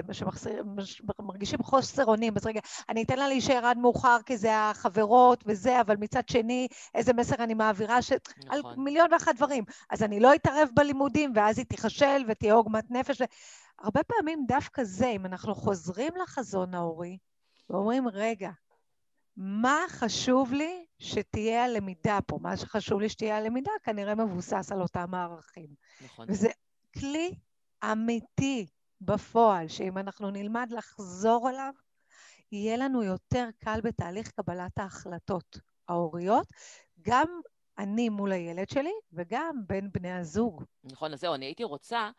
שמרגישים 0.84 1.64
חוסר 1.64 2.06
אונים, 2.06 2.34
אז 2.36 2.46
רגע, 2.46 2.60
אני 2.90 3.04
אתן 3.04 3.20
לה 3.20 3.28
להישאר 3.28 3.66
עד 3.66 3.78
מאוחר 3.78 4.18
כי 4.26 4.38
זה 4.38 4.58
החברות 4.60 5.44
וזה, 5.48 5.82
אבל 5.82 5.96
מצד 6.00 6.30
שני, 6.30 6.68
איזה 6.96 7.14
מסר 7.14 7.44
אני 7.44 7.54
מעבירה, 7.54 8.02
ש... 8.02 8.12
נכון. 8.12 8.52
על 8.52 8.62
מיליון 8.78 9.14
ואחת 9.14 9.36
דברים. 9.36 9.64
אז 9.90 10.04
אני 10.04 10.20
לא 10.20 10.36
אתערב 10.36 10.70
בלימודים, 10.76 11.34
ואז 11.36 11.58
היא 11.58 11.66
תיכשל 11.66 12.26
ותהיה 12.28 12.54
עוגמת 12.54 12.92
נפש. 12.92 13.22
ו... 13.22 13.26
הרבה 13.80 14.04
פעמים 14.04 14.46
דווקא 14.48 14.84
זה, 14.84 15.08
אם 15.08 15.26
אנחנו 15.26 15.56
חוזרים 15.56 16.14
לחזון 16.24 16.74
ההורי, 16.74 17.18
ואומרים, 17.70 18.08
רגע, 18.08 18.50
מה 19.38 19.78
חשוב 19.90 20.54
לי 20.54 20.86
שתהיה 21.00 21.66
הלמידה 21.66 22.20
פה? 22.28 22.40
מה 22.42 22.58
שחשוב 22.58 23.02
לי 23.02 23.10
שתהיה 23.10 23.38
הלמידה 23.38 23.72
כנראה 23.84 24.16
מבוסס 24.16 24.72
על 24.72 24.82
אותם 24.82 25.14
הערכים. 25.14 25.68
נכון. 26.02 26.26
וזה 26.30 26.50
כלי 27.00 27.36
אמיתי 27.92 28.68
בפועל, 29.02 29.68
שאם 29.68 29.98
אנחנו 29.98 30.32
נלמד 30.32 30.72
לחזור 30.72 31.50
אליו, 31.50 31.74
יהיה 32.52 32.78
לנו 32.78 33.04
יותר 33.04 33.50
קל 33.60 33.82
בתהליך 33.84 34.32
קבלת 34.32 34.78
ההחלטות 34.78 35.60
ההוריות, 35.88 36.48
גם 37.02 37.28
אני 37.78 38.10
מול 38.10 38.32
הילד 38.32 38.70
שלי 38.70 38.94
וגם 39.14 39.56
בין 39.68 39.90
בני 39.92 40.12
הזוג. 40.12 40.64
נכון, 40.84 41.14
אז 41.14 41.20
זהו, 41.20 41.36
אני 41.36 41.46
הייתי 41.46 41.64
רוצה 41.64 42.10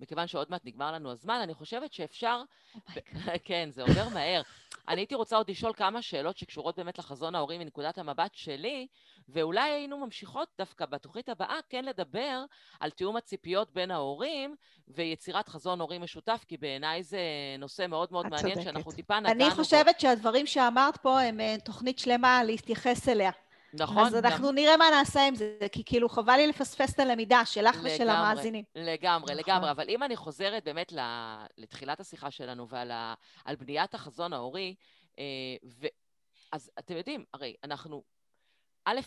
מכיוון 0.00 0.26
שעוד 0.26 0.46
מעט 0.50 0.64
נגמר 0.64 0.92
לנו 0.92 1.10
הזמן, 1.10 1.40
אני 1.42 1.54
חושבת 1.54 1.92
שאפשר... 1.92 2.42
Oh 2.74 2.78
כן, 3.44 3.68
זה 3.70 3.82
עובר 3.82 4.08
מהר. 4.08 4.42
אני 4.88 5.00
הייתי 5.00 5.14
רוצה 5.14 5.36
עוד 5.36 5.50
לשאול 5.50 5.72
כמה 5.72 6.02
שאלות 6.02 6.38
שקשורות 6.38 6.76
באמת 6.76 6.98
לחזון 6.98 7.34
ההורים 7.34 7.60
מנקודת 7.60 7.98
המבט 7.98 8.34
שלי, 8.34 8.86
ואולי 9.28 9.70
היינו 9.70 9.98
ממשיכות 9.98 10.48
דווקא 10.58 10.86
בתוכנית 10.86 11.28
הבאה 11.28 11.58
כן 11.68 11.84
לדבר 11.84 12.44
על 12.80 12.90
תיאום 12.90 13.16
הציפיות 13.16 13.72
בין 13.72 13.90
ההורים 13.90 14.56
ויצירת 14.88 15.48
חזון 15.48 15.80
הורים 15.80 16.02
משותף, 16.02 16.44
כי 16.48 16.56
בעיניי 16.56 17.02
זה 17.02 17.20
נושא 17.58 17.86
מאוד 17.86 18.12
מאוד 18.12 18.26
מעניין, 18.26 18.54
צודקת. 18.54 18.62
שאנחנו 18.62 18.92
טיפה 18.92 19.20
נגענו 19.20 19.44
אני 19.44 19.50
חושבת 19.50 19.94
פה. 19.94 20.00
שהדברים 20.00 20.46
שאמרת 20.46 20.96
פה 20.96 21.20
הם 21.20 21.40
אה, 21.40 21.56
תוכנית 21.64 21.98
שלמה 21.98 22.44
להתייחס 22.44 23.08
אליה. 23.08 23.30
נכון. 23.72 24.06
אז 24.06 24.14
אנחנו 24.14 24.48
גם... 24.48 24.54
נראה 24.54 24.76
מה 24.76 24.84
נעשה 24.90 25.26
עם 25.26 25.34
זה, 25.34 25.56
כי 25.72 25.82
כאילו 25.84 26.08
חבל 26.08 26.36
לי 26.36 26.46
לפספס 26.46 26.94
את 26.94 26.98
הלמידה 26.98 27.44
שלך 27.44 27.76
לגמרי, 27.76 27.94
ושל 27.94 28.08
המאזינים. 28.08 28.64
לגמרי, 28.74 29.32
נכון. 29.32 29.36
לגמרי. 29.36 29.70
אבל 29.70 29.88
אם 29.88 30.02
אני 30.02 30.16
חוזרת 30.16 30.64
באמת 30.64 30.92
לתחילת 31.58 32.00
השיחה 32.00 32.30
שלנו 32.30 32.68
ועל 32.68 32.90
ה... 32.90 33.14
בניית 33.58 33.94
החזון 33.94 34.32
ההורי, 34.32 34.74
אה, 35.18 35.24
ו... 35.64 35.86
אז 36.52 36.70
אתם 36.78 36.96
יודעים, 36.96 37.24
הרי 37.34 37.54
אנחנו, 37.64 38.02
א', 38.84 39.00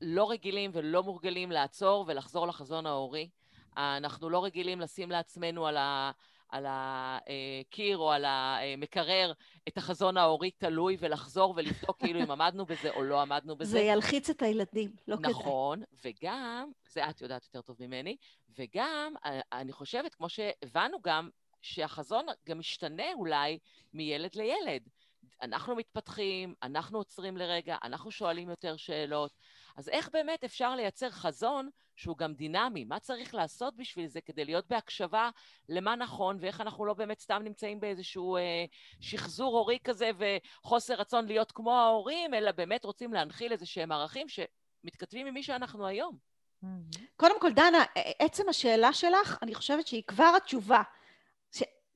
לא 0.00 0.30
רגילים 0.30 0.70
ולא 0.74 1.02
מורגלים 1.02 1.52
לעצור 1.52 2.04
ולחזור 2.08 2.46
לחזון 2.46 2.86
ההורי. 2.86 3.28
אנחנו 3.76 4.30
לא 4.30 4.44
רגילים 4.44 4.80
לשים 4.80 5.10
לעצמנו 5.10 5.66
על, 5.66 5.76
ה, 5.76 6.10
על 6.52 6.66
הקיר 6.68 7.98
או 7.98 8.12
על 8.12 8.24
המקרר 8.26 9.32
את 9.68 9.78
החזון 9.78 10.16
ההורי 10.16 10.50
תלוי 10.50 10.96
ולחזור 11.00 11.54
ולבדוק 11.56 11.98
כאילו 11.98 12.20
אם 12.20 12.30
עמדנו 12.30 12.66
בזה 12.66 12.90
או 12.90 13.02
לא 13.02 13.20
עמדנו 13.20 13.56
בזה. 13.56 13.70
זה 13.70 13.80
ילחיץ 13.80 14.30
את 14.30 14.42
הילדים, 14.42 14.90
לא 15.08 15.16
נכון, 15.16 15.22
כדאי. 15.24 15.42
נכון, 15.42 15.82
וגם, 16.04 16.70
זה 16.88 17.10
את 17.10 17.20
יודעת 17.20 17.44
יותר 17.44 17.60
טוב 17.60 17.76
ממני, 17.80 18.16
וגם 18.58 19.14
אני 19.52 19.72
חושבת, 19.72 20.14
כמו 20.14 20.28
שהבנו 20.28 20.98
גם, 21.02 21.30
שהחזון 21.62 22.26
גם 22.46 22.58
משתנה 22.58 23.12
אולי 23.14 23.58
מילד 23.94 24.34
לילד. 24.34 24.82
אנחנו 25.42 25.76
מתפתחים, 25.76 26.54
אנחנו 26.62 26.98
עוצרים 26.98 27.36
לרגע, 27.36 27.76
אנחנו 27.82 28.10
שואלים 28.10 28.50
יותר 28.50 28.76
שאלות. 28.76 29.32
אז 29.76 29.88
איך 29.88 30.08
באמת 30.12 30.44
אפשר 30.44 30.74
לייצר 30.74 31.10
חזון 31.10 31.68
שהוא 32.02 32.16
גם 32.16 32.34
דינמי? 32.34 32.84
מה 32.84 33.00
צריך 33.00 33.34
לעשות 33.34 33.76
בשביל 33.76 34.06
זה 34.06 34.20
כדי 34.20 34.44
להיות 34.44 34.68
בהקשבה 34.68 35.30
למה 35.68 35.96
נכון, 35.96 36.38
ואיך 36.40 36.60
אנחנו 36.60 36.84
לא 36.84 36.94
באמת 36.94 37.20
סתם 37.20 37.42
נמצאים 37.44 37.80
באיזשהו 37.80 38.36
אה, 38.36 38.64
שחזור 39.00 39.58
הורי 39.58 39.78
כזה 39.84 40.10
וחוסר 40.18 40.94
רצון 40.94 41.26
להיות 41.26 41.52
כמו 41.52 41.78
ההורים, 41.78 42.34
אלא 42.34 42.52
באמת 42.52 42.84
רוצים 42.84 43.12
להנחיל 43.12 43.52
איזה 43.52 43.66
שהם 43.66 43.92
ערכים 43.92 44.26
שמתכתבים 44.28 45.26
עם 45.26 45.34
מי 45.34 45.42
שאנחנו 45.42 45.86
היום. 45.86 46.16
קודם 47.16 47.40
כל, 47.40 47.52
דנה, 47.52 47.84
עצם 48.18 48.48
השאלה 48.48 48.92
שלך, 48.92 49.38
אני 49.42 49.54
חושבת 49.54 49.86
שהיא 49.86 50.02
כבר 50.06 50.32
התשובה. 50.36 50.82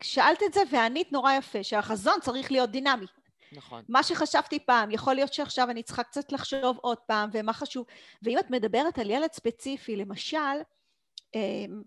שאלת 0.03 0.42
את 0.42 0.53
זה 0.53 0.61
וענית 0.71 1.12
נורא 1.12 1.33
יפה, 1.33 1.62
שהחזון 1.62 2.14
צריך 2.21 2.53
להיות 2.53 2.71
דינמי. 2.71 3.07
נכון. 3.53 3.83
מה 3.89 4.03
שחשבתי 4.03 4.59
פעם, 4.59 4.91
יכול 4.91 5.15
להיות 5.15 5.33
שעכשיו 5.33 5.71
אני 5.71 5.83
צריכה 5.83 6.03
קצת 6.03 6.33
לחשוב 6.33 6.79
עוד 6.81 6.99
פעם, 6.99 7.31
ומה 7.33 7.53
חשוב. 7.53 7.87
ואם 8.23 8.39
את 8.39 8.51
מדברת 8.51 8.99
על 8.99 9.11
ילד 9.11 9.33
ספציפי, 9.33 9.97
למשל, 9.97 10.39
אמ, 11.35 11.83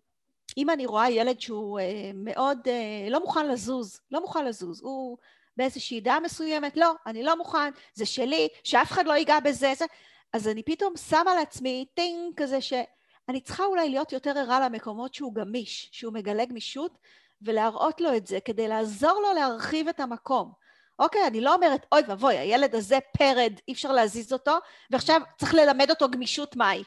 אם 0.57 0.69
אני 0.69 0.85
רואה 0.85 1.09
ילד 1.09 1.41
שהוא 1.41 1.79
אה, 1.79 2.11
מאוד 2.13 2.59
אה, 2.67 3.09
לא 3.09 3.19
מוכן 3.19 3.47
לזוז, 3.47 3.99
לא 4.11 4.21
מוכן 4.21 4.45
לזוז, 4.45 4.81
הוא 4.81 5.17
באיזושהי 5.57 6.01
דעה 6.01 6.19
מסוימת, 6.19 6.77
לא, 6.77 6.93
אני 7.05 7.23
לא 7.23 7.37
מוכן, 7.37 7.71
זה 7.93 8.05
שלי, 8.05 8.47
שאף 8.63 8.91
אחד 8.91 9.05
לא 9.05 9.13
ייגע 9.13 9.39
בזה, 9.39 9.73
זה... 9.77 9.85
אז 10.33 10.47
אני 10.47 10.63
פתאום 10.63 10.97
שמה 10.97 11.35
לעצמי 11.35 11.85
טינג 11.93 12.33
כזה 12.35 12.61
שאני 12.61 13.41
צריכה 13.41 13.65
אולי 13.65 13.89
להיות 13.89 14.11
יותר 14.11 14.37
ערה 14.37 14.59
למקומות 14.59 15.13
שהוא 15.13 15.35
גמיש, 15.35 15.89
שהוא 15.91 16.13
מגלה 16.13 16.45
גמישות, 16.45 16.97
ולהראות 17.41 18.01
לו 18.01 18.15
את 18.15 18.27
זה 18.27 18.39
כדי 18.39 18.67
לעזור 18.67 19.21
לו 19.21 19.33
להרחיב 19.33 19.87
את 19.87 19.99
המקום. 19.99 20.51
אוקיי, 20.99 21.27
אני 21.27 21.41
לא 21.41 21.53
אומרת, 21.55 21.85
אוי 21.91 22.01
ואבוי, 22.07 22.37
הילד 22.37 22.75
הזה 22.75 22.97
פרד, 23.17 23.53
אי 23.67 23.73
אפשר 23.73 23.91
להזיז 23.91 24.33
אותו, 24.33 24.57
ועכשיו 24.91 25.21
צריך 25.37 25.53
ללמד 25.53 25.89
אותו 25.89 26.09
גמישות 26.09 26.55
מהי. 26.55 26.83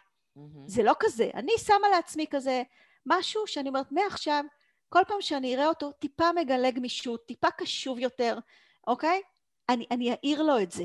זה 0.66 0.82
לא 0.82 0.92
כזה. 1.00 1.30
אני 1.34 1.52
שמה 1.58 1.88
לעצמי 1.94 2.26
כזה 2.30 2.62
משהו 3.06 3.46
שאני 3.46 3.68
אומרת, 3.68 3.92
מעכשיו, 3.92 4.44
כל 4.88 5.02
פעם 5.08 5.20
שאני 5.20 5.54
אראה 5.54 5.68
אותו, 5.68 5.92
טיפה 5.92 6.32
מגלה 6.32 6.70
גמישות, 6.70 7.26
טיפה 7.26 7.50
קשוב 7.50 7.98
יותר, 7.98 8.38
אוקיי? 8.86 9.22
אני, 9.68 9.86
אני 9.90 10.12
אעיר 10.12 10.42
לו 10.42 10.58
את 10.62 10.72
זה. 10.72 10.84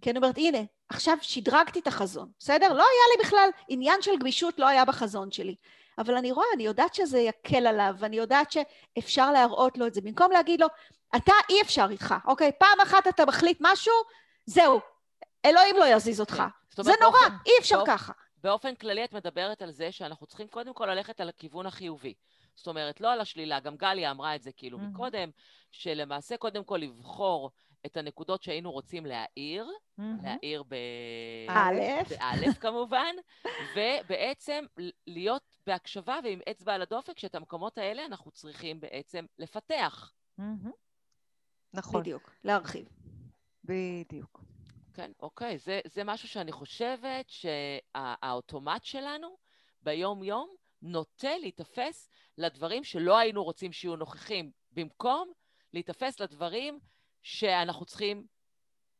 כי 0.00 0.10
אני 0.10 0.18
אומרת, 0.18 0.38
הנה, 0.38 0.58
עכשיו 0.88 1.16
שדרגתי 1.20 1.78
את 1.78 1.86
החזון, 1.86 2.30
בסדר? 2.38 2.68
לא 2.68 2.82
היה 2.82 3.16
לי 3.16 3.24
בכלל, 3.24 3.48
עניין 3.68 4.02
של 4.02 4.18
גמישות 4.20 4.58
לא 4.58 4.68
היה 4.68 4.84
בחזון 4.84 5.30
שלי. 5.30 5.54
אבל 5.98 6.16
אני 6.16 6.32
רואה, 6.32 6.46
אני 6.54 6.62
יודעת 6.62 6.94
שזה 6.94 7.18
יקל 7.18 7.66
עליו, 7.66 7.94
ואני 7.98 8.16
יודעת 8.16 8.52
שאפשר 8.52 9.32
להראות 9.32 9.78
לו 9.78 9.86
את 9.86 9.94
זה. 9.94 10.00
במקום 10.00 10.32
להגיד 10.32 10.60
לו, 10.60 10.66
אתה 11.16 11.32
אי 11.50 11.62
אפשר 11.62 11.86
איתך, 11.90 12.14
אוקיי? 12.26 12.52
פעם 12.58 12.80
אחת 12.82 13.06
אתה 13.06 13.26
מחליט 13.26 13.58
משהו, 13.60 13.94
זהו, 14.46 14.80
אלוהים 15.44 15.76
לא 15.76 15.84
יזיז 15.84 16.20
אותך. 16.20 16.42
כן. 16.76 16.82
זה 16.82 16.92
נורא, 17.00 17.20
באופן, 17.20 17.36
אי 17.46 17.52
אפשר 17.60 17.76
באופ... 17.76 17.88
ככה. 17.88 18.12
באופן 18.42 18.74
כללי 18.74 19.04
את 19.04 19.12
מדברת 19.12 19.62
על 19.62 19.70
זה 19.70 19.92
שאנחנו 19.92 20.26
צריכים 20.26 20.48
קודם 20.48 20.74
כל 20.74 20.86
ללכת 20.86 21.20
על 21.20 21.28
הכיוון 21.28 21.66
החיובי. 21.66 22.14
זאת 22.54 22.66
אומרת, 22.66 23.00
לא 23.00 23.12
על 23.12 23.20
השלילה, 23.20 23.60
גם 23.60 23.76
גליה 23.76 24.10
אמרה 24.10 24.34
את 24.34 24.42
זה 24.42 24.50
כאילו 24.56 24.78
mm-hmm. 24.78 24.82
מקודם, 24.82 25.30
שלמעשה 25.70 26.36
קודם 26.36 26.64
כל 26.64 26.76
לבחור 26.76 27.50
את 27.86 27.96
הנקודות 27.96 28.42
שהיינו 28.42 28.72
רוצים 28.72 29.06
להעיר, 29.06 29.66
mm-hmm. 29.66 30.02
להעיר 30.22 30.62
באלף, 30.62 32.08
באלף 32.08 32.58
כמובן, 32.58 33.14
ובעצם 33.76 34.64
להיות 35.06 35.56
בהקשבה 35.66 36.18
ועם 36.24 36.40
אצבע 36.50 36.74
על 36.74 36.82
הדופק, 36.82 37.18
שאת 37.18 37.34
המקומות 37.34 37.78
האלה 37.78 38.06
אנחנו 38.06 38.30
צריכים 38.30 38.80
בעצם 38.80 39.26
לפתח. 39.38 40.12
Mm-hmm. 40.40 40.68
נכון. 41.74 42.00
בדיוק, 42.00 42.30
להרחיב. 42.44 42.88
בדיוק. 43.64 44.44
כן, 44.94 45.12
אוקיי. 45.20 45.58
זה, 45.58 45.80
זה 45.84 46.04
משהו 46.04 46.28
שאני 46.28 46.52
חושבת 46.52 47.30
שהאוטומט 47.30 48.84
שלנו 48.84 49.36
ביום-יום 49.82 50.54
נוטה 50.82 51.38
להיתפס 51.38 52.08
לדברים 52.38 52.84
שלא 52.84 53.18
היינו 53.18 53.44
רוצים 53.44 53.72
שיהיו 53.72 53.96
נוכחים, 53.96 54.50
במקום 54.72 55.32
להיתפס 55.72 56.20
לדברים 56.20 56.78
שאנחנו 57.22 57.84
צריכים, 57.86 58.26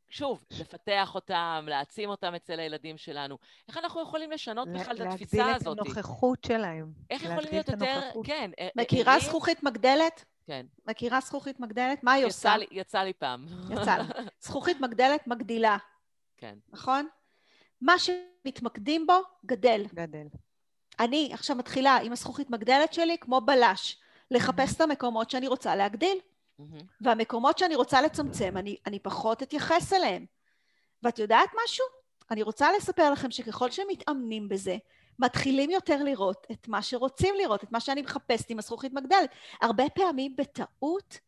שוב, 0.09 0.45
לפתח 0.61 1.15
אותם, 1.15 1.67
להעצים 1.69 2.09
אותם 2.09 2.35
אצל 2.35 2.61
הילדים 2.61 2.99
שלנו. 2.99 3.39
איך 3.69 3.77
אנחנו 3.77 4.03
יכולים 4.03 4.31
לשנות 4.31 4.69
בכלל 4.69 4.97
את 4.97 5.01
התפיסה 5.01 5.55
הזאת? 5.55 5.77
להגדיל 5.77 5.93
את 5.93 5.97
הנוכחות 5.97 6.45
שלהם. 6.45 6.93
איך 7.11 7.23
יכולים 7.23 7.53
להיות 7.53 7.69
יותר, 7.69 8.01
כן. 8.25 8.51
אה, 8.59 8.69
מכירה 8.77 9.19
זכוכית 9.19 9.63
מגדלת? 9.63 10.25
כן. 10.47 10.67
מכירה 10.87 11.21
זכוכית 11.21 11.61
מגדלת? 11.61 12.05
מה 12.05 12.13
היא 12.13 12.27
יצא 12.27 12.29
עושה? 12.29 12.57
לי, 12.57 12.67
יצא 12.71 12.99
לי 12.99 13.13
פעם. 13.13 13.47
יצא 13.71 13.97
לי. 13.97 14.05
זכוכית 14.41 14.81
מגדלת 14.81 15.27
מגדילה. 15.27 15.77
כן. 16.37 16.55
נכון? 16.69 17.09
מה 17.81 17.95
שמתמקדים 17.99 19.07
בו, 19.07 19.15
גדל. 19.47 19.85
גדל. 19.95 20.27
אני 21.01 21.31
עכשיו 21.33 21.57
מתחילה 21.57 21.97
עם 21.97 22.13
הזכוכית 22.13 22.51
מגדלת 22.51 22.93
שלי 22.93 23.17
כמו 23.21 23.41
בלש, 23.41 24.01
לחפש 24.31 24.77
את 24.77 24.81
המקומות 24.81 25.31
שאני 25.31 25.47
רוצה 25.47 25.77
להגדיל. 25.77 26.19
והמקומות 27.01 27.59
שאני 27.59 27.77
רוצה 27.77 28.03
לצמצם, 28.03 28.57
אני, 28.57 28.77
אני 28.87 28.99
פחות 28.99 29.43
אתייחס 29.43 29.93
אליהם. 29.93 30.27
ואת 31.03 31.19
יודעת 31.19 31.49
משהו? 31.65 31.85
אני 32.31 32.43
רוצה 32.43 32.69
לספר 32.77 33.11
לכם 33.11 33.31
שככל 33.31 33.71
שמתאמנים 33.71 34.49
בזה, 34.49 34.77
מתחילים 35.19 35.71
יותר 35.71 36.03
לראות 36.03 36.47
את 36.53 36.69
מה 36.69 36.83
שרוצים 36.83 37.35
לראות, 37.35 37.65
את 37.65 37.73
מה 37.73 37.81
שאני 37.81 38.03
מחפשת 38.03 38.51
עם 38.51 38.59
הזכוכית 38.59 38.93
מגדלת. 38.93 39.31
הרבה 39.63 39.85
פעמים 39.95 40.37
בטעות 40.37 41.19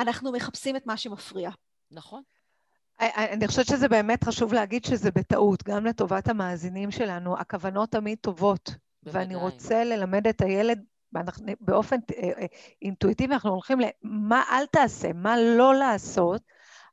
אנחנו 0.00 0.32
מחפשים 0.32 0.76
את 0.76 0.86
מה 0.86 0.96
שמפריע. 0.96 1.50
נכון. 1.90 2.22
אני 3.00 3.48
חושבת 3.48 3.66
שזה 3.66 3.88
באמת 3.88 4.24
חשוב 4.24 4.52
להגיד 4.52 4.84
שזה 4.84 5.10
בטעות, 5.10 5.62
גם 5.62 5.86
לטובת 5.86 6.28
המאזינים 6.28 6.90
שלנו. 6.90 7.38
הכוונות 7.38 7.90
תמיד 7.90 8.18
טובות, 8.20 8.70
בוודאי. 9.02 9.22
ואני 9.22 9.34
רוצה 9.34 9.84
ללמד 9.84 10.26
את 10.26 10.40
הילד 10.40 10.84
ואנחנו, 11.12 11.46
באופן 11.60 11.96
אה, 12.16 12.30
אה, 12.38 12.46
אינטואיטיבי 12.82 13.34
אנחנו 13.34 13.50
הולכים 13.50 13.78
למה 13.80 14.42
אל 14.50 14.66
תעשה, 14.66 15.12
מה 15.12 15.36
לא 15.40 15.74
לעשות, 15.74 16.42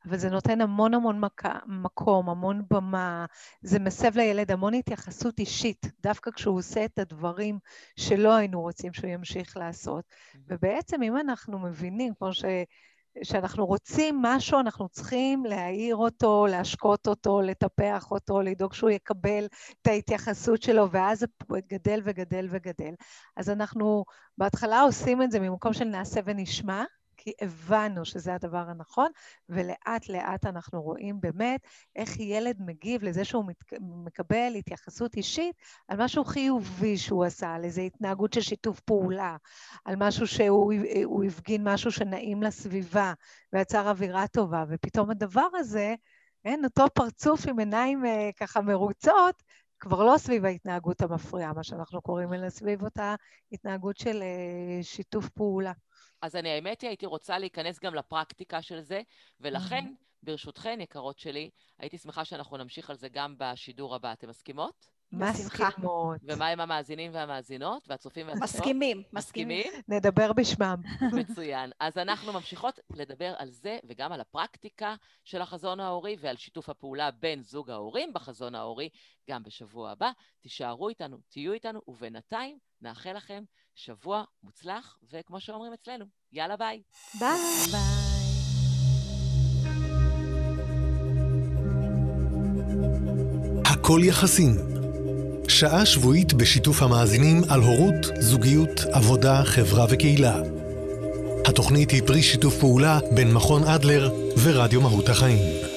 אבל 0.08 0.16
זה 0.16 0.30
נותן 0.30 0.60
המון 0.60 0.94
המון 0.94 1.20
מק... 1.20 1.42
מקום, 1.66 2.30
המון 2.30 2.62
במה, 2.70 3.26
זה 3.62 3.78
מסב 3.78 4.16
לילד 4.16 4.50
המון 4.50 4.74
התייחסות 4.74 5.38
אישית, 5.38 5.86
דווקא 6.02 6.30
כשהוא 6.30 6.58
עושה 6.58 6.84
את 6.84 6.98
הדברים 6.98 7.58
שלא 7.96 8.34
היינו 8.34 8.60
רוצים 8.60 8.92
שהוא 8.92 9.10
ימשיך 9.10 9.56
לעשות. 9.56 10.04
ובעצם 10.48 11.02
אם 11.02 11.16
אנחנו 11.16 11.58
מבינים, 11.58 12.14
כמו 12.14 12.32
ש... 12.32 12.44
שאנחנו 13.22 13.66
רוצים 13.66 14.22
משהו, 14.22 14.60
אנחנו 14.60 14.88
צריכים 14.88 15.44
להעיר 15.44 15.96
אותו, 15.96 16.46
להשקות 16.46 17.06
אותו, 17.06 17.40
לטפח 17.40 18.10
אותו, 18.10 18.42
לדאוג 18.42 18.72
שהוא 18.72 18.90
יקבל 18.90 19.46
את 19.82 19.86
ההתייחסות 19.86 20.62
שלו, 20.62 20.90
ואז 20.90 21.18
זה 21.18 21.26
גדל 21.68 22.00
וגדל 22.04 22.46
וגדל. 22.50 22.94
אז 23.36 23.50
אנחנו 23.50 24.04
בהתחלה 24.38 24.80
עושים 24.80 25.22
את 25.22 25.30
זה 25.30 25.40
ממקום 25.40 25.72
של 25.72 25.84
נעשה 25.84 26.20
ונשמע, 26.24 26.84
כי 27.22 27.32
הבנו 27.40 28.04
שזה 28.04 28.34
הדבר 28.34 28.64
הנכון, 28.68 29.10
ולאט 29.48 30.08
לאט 30.08 30.46
אנחנו 30.46 30.82
רואים 30.82 31.20
באמת 31.20 31.60
איך 31.96 32.20
ילד 32.20 32.56
מגיב 32.60 33.02
לזה 33.02 33.24
שהוא 33.24 33.44
מקבל 33.80 34.52
התייחסות 34.58 35.16
אישית 35.16 35.56
על 35.88 36.04
משהו 36.04 36.24
חיובי 36.24 36.98
שהוא 36.98 37.24
עשה, 37.24 37.54
על 37.54 37.64
איזו 37.64 37.82
התנהגות 37.82 38.32
של 38.32 38.40
שיתוף 38.40 38.80
פעולה, 38.80 39.36
על 39.84 39.94
משהו 39.98 40.26
שהוא 40.26 41.24
הפגין 41.26 41.68
משהו 41.68 41.92
שנעים 41.92 42.42
לסביבה 42.42 43.12
ויצר 43.52 43.90
אווירה 43.90 44.26
טובה, 44.26 44.64
ופתאום 44.68 45.10
הדבר 45.10 45.48
הזה, 45.54 45.94
אין, 46.44 46.64
אותו 46.64 46.86
פרצוף 46.94 47.48
עם 47.48 47.58
עיניים 47.58 48.06
אה, 48.06 48.30
ככה 48.36 48.60
מרוצות, 48.60 49.42
כבר 49.80 50.04
לא 50.04 50.18
סביב 50.18 50.44
ההתנהגות 50.44 51.02
המפריעה, 51.02 51.52
מה 51.52 51.62
שאנחנו 51.64 52.02
קוראים, 52.02 52.34
אלא 52.34 52.50
סביב 52.50 52.82
אותה 52.82 53.14
התנהגות 53.52 53.96
של 53.96 54.22
אה, 54.22 54.82
שיתוף 54.82 55.28
פעולה. 55.28 55.72
אז 56.22 56.36
אני, 56.36 56.48
האמת 56.50 56.80
היא, 56.80 56.88
הייתי 56.88 57.06
רוצה 57.06 57.38
להיכנס 57.38 57.80
גם 57.80 57.94
לפרקטיקה 57.94 58.62
של 58.62 58.80
זה, 58.80 59.02
ולכן, 59.40 59.84
ברשותכן, 60.22 60.78
יקרות 60.80 61.18
שלי, 61.18 61.50
הייתי 61.78 61.98
שמחה 61.98 62.24
שאנחנו 62.24 62.56
נמשיך 62.56 62.90
על 62.90 62.96
זה 62.96 63.08
גם 63.08 63.34
בשידור 63.38 63.94
הבא. 63.94 64.12
אתם 64.12 64.28
מסכימות? 64.28 65.00
מסכימות. 65.12 66.20
ומה 66.22 66.46
עם 66.46 66.60
המאזינים 66.60 67.14
והמאזינות 67.14 67.88
והצופים 67.88 68.26
והצופות? 68.26 68.48
מסכימים, 68.48 69.02
מסכימים. 69.12 69.72
נדבר 69.88 70.32
בשמם. 70.32 70.82
מצוין. 71.12 71.70
אז 71.80 71.98
אנחנו 71.98 72.32
ממשיכות 72.32 72.78
לדבר 72.90 73.34
על 73.38 73.50
זה 73.50 73.78
וגם 73.84 74.12
על 74.12 74.20
הפרקטיקה 74.20 74.94
של 75.24 75.42
החזון 75.42 75.80
ההורי 75.80 76.16
ועל 76.20 76.36
שיתוף 76.36 76.68
הפעולה 76.68 77.10
בין 77.10 77.42
זוג 77.42 77.70
ההורים 77.70 78.12
בחזון 78.12 78.54
ההורי 78.54 78.88
גם 79.30 79.42
בשבוע 79.42 79.90
הבא. 79.90 80.10
תישארו 80.40 80.88
איתנו, 80.88 81.16
תהיו 81.28 81.52
איתנו, 81.52 81.80
ובינתיים 81.88 82.58
נאחל 82.80 83.12
לכם 83.12 83.44
שבוע 83.74 84.24
מוצלח, 84.42 84.98
וכמו 85.10 85.40
שאומרים 85.40 85.72
אצלנו, 85.72 86.04
יאללה 86.32 86.56
ביי. 86.56 86.82
ביי. 87.18 87.38
ביי. 87.70 88.09
הכל 93.90 94.00
יחסים. 94.04 94.56
שעה 95.48 95.86
שבועית 95.86 96.32
בשיתוף 96.32 96.82
המאזינים 96.82 97.42
על 97.48 97.60
הורות, 97.60 98.06
זוגיות, 98.18 98.84
עבודה, 98.92 99.42
חברה 99.44 99.86
וקהילה. 99.90 100.40
התוכנית 101.46 101.90
היא 101.90 102.02
פרי 102.06 102.22
שיתוף 102.22 102.58
פעולה 102.58 102.98
בין 103.14 103.32
מכון 103.32 103.64
אדלר 103.64 104.10
ורדיו 104.42 104.80
מהות 104.80 105.08
החיים. 105.08 105.69